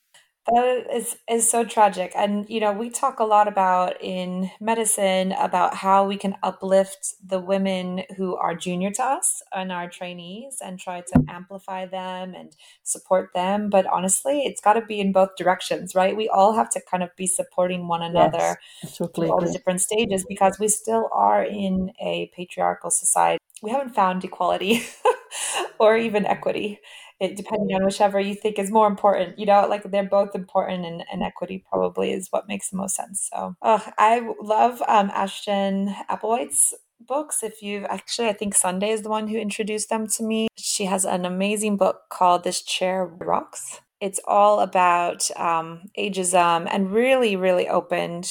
That 0.46 0.86
is 0.92 1.16
is 1.30 1.48
so 1.48 1.64
tragic. 1.64 2.12
And 2.16 2.48
you 2.48 2.58
know, 2.58 2.72
we 2.72 2.90
talk 2.90 3.20
a 3.20 3.24
lot 3.24 3.46
about 3.46 4.02
in 4.02 4.50
medicine 4.60 5.30
about 5.32 5.74
how 5.74 6.04
we 6.04 6.16
can 6.16 6.34
uplift 6.42 7.14
the 7.24 7.38
women 7.38 8.02
who 8.16 8.34
are 8.34 8.56
junior 8.56 8.90
to 8.90 9.04
us 9.04 9.40
and 9.54 9.70
our 9.70 9.88
trainees 9.88 10.58
and 10.60 10.80
try 10.80 11.00
to 11.00 11.24
amplify 11.28 11.86
them 11.86 12.34
and 12.34 12.56
support 12.82 13.30
them. 13.34 13.70
But 13.70 13.86
honestly, 13.86 14.42
it's 14.42 14.60
got 14.60 14.72
to 14.72 14.84
be 14.84 14.98
in 14.98 15.12
both 15.12 15.36
directions, 15.36 15.94
right? 15.94 16.16
We 16.16 16.28
all 16.28 16.54
have 16.54 16.70
to 16.70 16.80
kind 16.90 17.04
of 17.04 17.14
be 17.14 17.28
supporting 17.28 17.86
one 17.86 18.02
another 18.02 18.58
yes, 18.82 18.96
totally 18.96 19.28
all 19.28 19.40
the 19.40 19.52
different 19.52 19.80
stages 19.80 20.26
because 20.28 20.58
we 20.58 20.66
still 20.66 21.08
are 21.12 21.44
in 21.44 21.92
a 22.00 22.32
patriarchal 22.34 22.90
society. 22.90 23.38
We 23.62 23.70
haven't 23.70 23.94
found 23.94 24.24
equality 24.24 24.82
or 25.78 25.96
even 25.96 26.26
equity 26.26 26.80
it 27.20 27.36
depending 27.36 27.74
on 27.74 27.84
whichever 27.84 28.18
you 28.18 28.34
think 28.34 28.58
is 28.58 28.70
more 28.70 28.86
important 28.86 29.38
you 29.38 29.46
know 29.46 29.66
like 29.68 29.82
they're 29.90 30.02
both 30.02 30.34
important 30.34 30.84
and, 30.84 31.04
and 31.12 31.22
equity 31.22 31.64
probably 31.68 32.12
is 32.12 32.28
what 32.30 32.48
makes 32.48 32.70
the 32.70 32.76
most 32.76 32.94
sense. 32.94 33.28
So 33.32 33.54
oh, 33.62 33.86
i 33.98 34.20
love 34.40 34.82
um, 34.88 35.10
ashton 35.14 35.94
applewhite's 36.10 36.74
books. 37.00 37.42
If 37.42 37.62
you've 37.62 37.84
actually 37.84 38.28
i 38.28 38.32
think 38.32 38.54
Sundae 38.54 38.90
is 38.90 39.02
the 39.02 39.10
one 39.10 39.28
who 39.28 39.36
introduced 39.38 39.88
them 39.88 40.06
to 40.08 40.22
me. 40.22 40.48
She 40.56 40.84
has 40.84 41.04
an 41.04 41.24
amazing 41.24 41.76
book 41.76 42.02
called 42.10 42.44
this 42.44 42.62
chair 42.62 43.06
rocks. 43.06 43.80
It's 44.00 44.20
all 44.26 44.60
about 44.60 45.30
um, 45.36 45.82
ageism 45.98 46.68
and 46.70 46.92
really 46.92 47.36
really 47.36 47.68
opened 47.68 48.30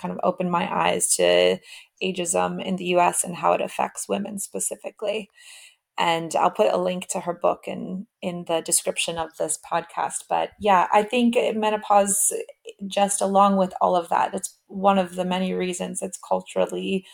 kind 0.00 0.12
of 0.12 0.20
opened 0.22 0.50
my 0.50 0.68
eyes 0.72 1.14
to 1.16 1.58
ageism 2.02 2.62
in 2.62 2.76
the 2.76 2.86
us 2.86 3.24
and 3.24 3.36
how 3.36 3.52
it 3.52 3.60
affects 3.60 4.08
women 4.08 4.38
specifically 4.38 5.30
and 5.96 6.34
I'll 6.34 6.50
put 6.50 6.72
a 6.72 6.76
link 6.76 7.06
to 7.08 7.20
her 7.20 7.34
book 7.34 7.64
in 7.66 8.06
in 8.20 8.44
the 8.48 8.60
description 8.60 9.18
of 9.18 9.36
this 9.38 9.58
podcast. 9.58 10.24
But 10.28 10.50
yeah, 10.58 10.88
I 10.92 11.02
think 11.02 11.36
menopause, 11.56 12.32
just 12.86 13.20
along 13.20 13.56
with 13.56 13.72
all 13.80 13.94
of 13.94 14.08
that, 14.08 14.34
it's 14.34 14.58
one 14.66 14.98
of 14.98 15.14
the 15.14 15.24
many 15.24 15.52
reasons 15.54 16.02
it's 16.02 16.18
culturally 16.18 17.04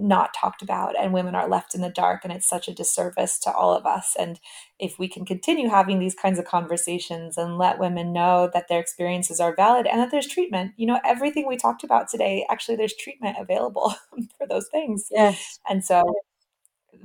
not 0.00 0.32
talked 0.34 0.62
about 0.62 0.98
and 0.98 1.12
women 1.12 1.34
are 1.34 1.48
left 1.48 1.74
in 1.74 1.82
the 1.82 1.90
dark 1.90 2.24
and 2.24 2.32
it's 2.32 2.48
such 2.48 2.68
a 2.68 2.74
disservice 2.74 3.38
to 3.38 3.52
all 3.52 3.74
of 3.74 3.84
us. 3.84 4.16
And 4.18 4.40
if 4.78 4.98
we 4.98 5.08
can 5.08 5.26
continue 5.26 5.68
having 5.68 5.98
these 5.98 6.14
kinds 6.14 6.38
of 6.38 6.46
conversations 6.46 7.36
and 7.36 7.58
let 7.58 7.78
women 7.78 8.12
know 8.12 8.50
that 8.54 8.68
their 8.68 8.80
experiences 8.80 9.40
are 9.40 9.54
valid 9.54 9.86
and 9.86 10.00
that 10.00 10.10
there's 10.10 10.26
treatment 10.26 10.72
you 10.76 10.86
know 10.86 11.00
everything 11.04 11.46
we 11.46 11.56
talked 11.56 11.84
about 11.84 12.08
today 12.08 12.46
actually 12.50 12.76
there's 12.76 12.94
treatment 12.96 13.36
available 13.38 13.94
for 14.38 14.46
those 14.48 14.68
things. 14.68 15.08
Yes. 15.10 15.60
And 15.68 15.84
so 15.84 16.02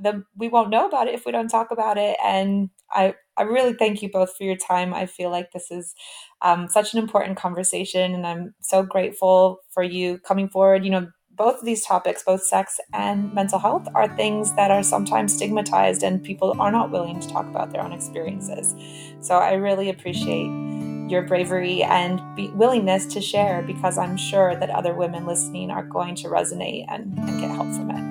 the 0.00 0.24
we 0.36 0.48
won't 0.48 0.70
know 0.70 0.86
about 0.86 1.08
it 1.08 1.14
if 1.14 1.26
we 1.26 1.32
don't 1.32 1.48
talk 1.48 1.70
about 1.70 1.98
it. 1.98 2.16
And 2.24 2.70
I 2.90 3.14
I 3.36 3.42
really 3.42 3.74
thank 3.74 4.02
you 4.02 4.10
both 4.10 4.36
for 4.36 4.44
your 4.44 4.56
time. 4.56 4.94
I 4.94 5.06
feel 5.06 5.30
like 5.30 5.52
this 5.52 5.70
is 5.70 5.94
um, 6.42 6.68
such 6.68 6.94
an 6.94 6.98
important 6.98 7.36
conversation, 7.36 8.14
and 8.14 8.26
I'm 8.26 8.54
so 8.60 8.82
grateful 8.82 9.60
for 9.70 9.82
you 9.82 10.18
coming 10.18 10.48
forward. 10.48 10.84
You 10.84 10.90
know, 10.90 11.08
both 11.32 11.58
of 11.58 11.64
these 11.64 11.84
topics, 11.84 12.22
both 12.24 12.42
sex 12.42 12.80
and 12.92 13.32
mental 13.34 13.58
health, 13.58 13.86
are 13.94 14.14
things 14.16 14.54
that 14.54 14.70
are 14.70 14.82
sometimes 14.82 15.34
stigmatized, 15.34 16.02
and 16.02 16.22
people 16.22 16.56
are 16.60 16.72
not 16.72 16.90
willing 16.90 17.20
to 17.20 17.28
talk 17.28 17.46
about 17.46 17.72
their 17.72 17.82
own 17.82 17.92
experiences. 17.92 18.74
So 19.20 19.36
I 19.36 19.54
really 19.54 19.90
appreciate 19.90 20.50
your 21.08 21.22
bravery 21.22 21.82
and 21.84 22.20
willingness 22.58 23.06
to 23.06 23.20
share 23.20 23.62
because 23.62 23.96
I'm 23.96 24.16
sure 24.16 24.56
that 24.56 24.70
other 24.70 24.94
women 24.94 25.26
listening 25.26 25.70
are 25.70 25.84
going 25.84 26.16
to 26.16 26.28
resonate 26.28 26.84
and, 26.88 27.16
and 27.18 27.40
get 27.40 27.50
help 27.50 27.68
from 27.68 27.90
it. 27.90 28.05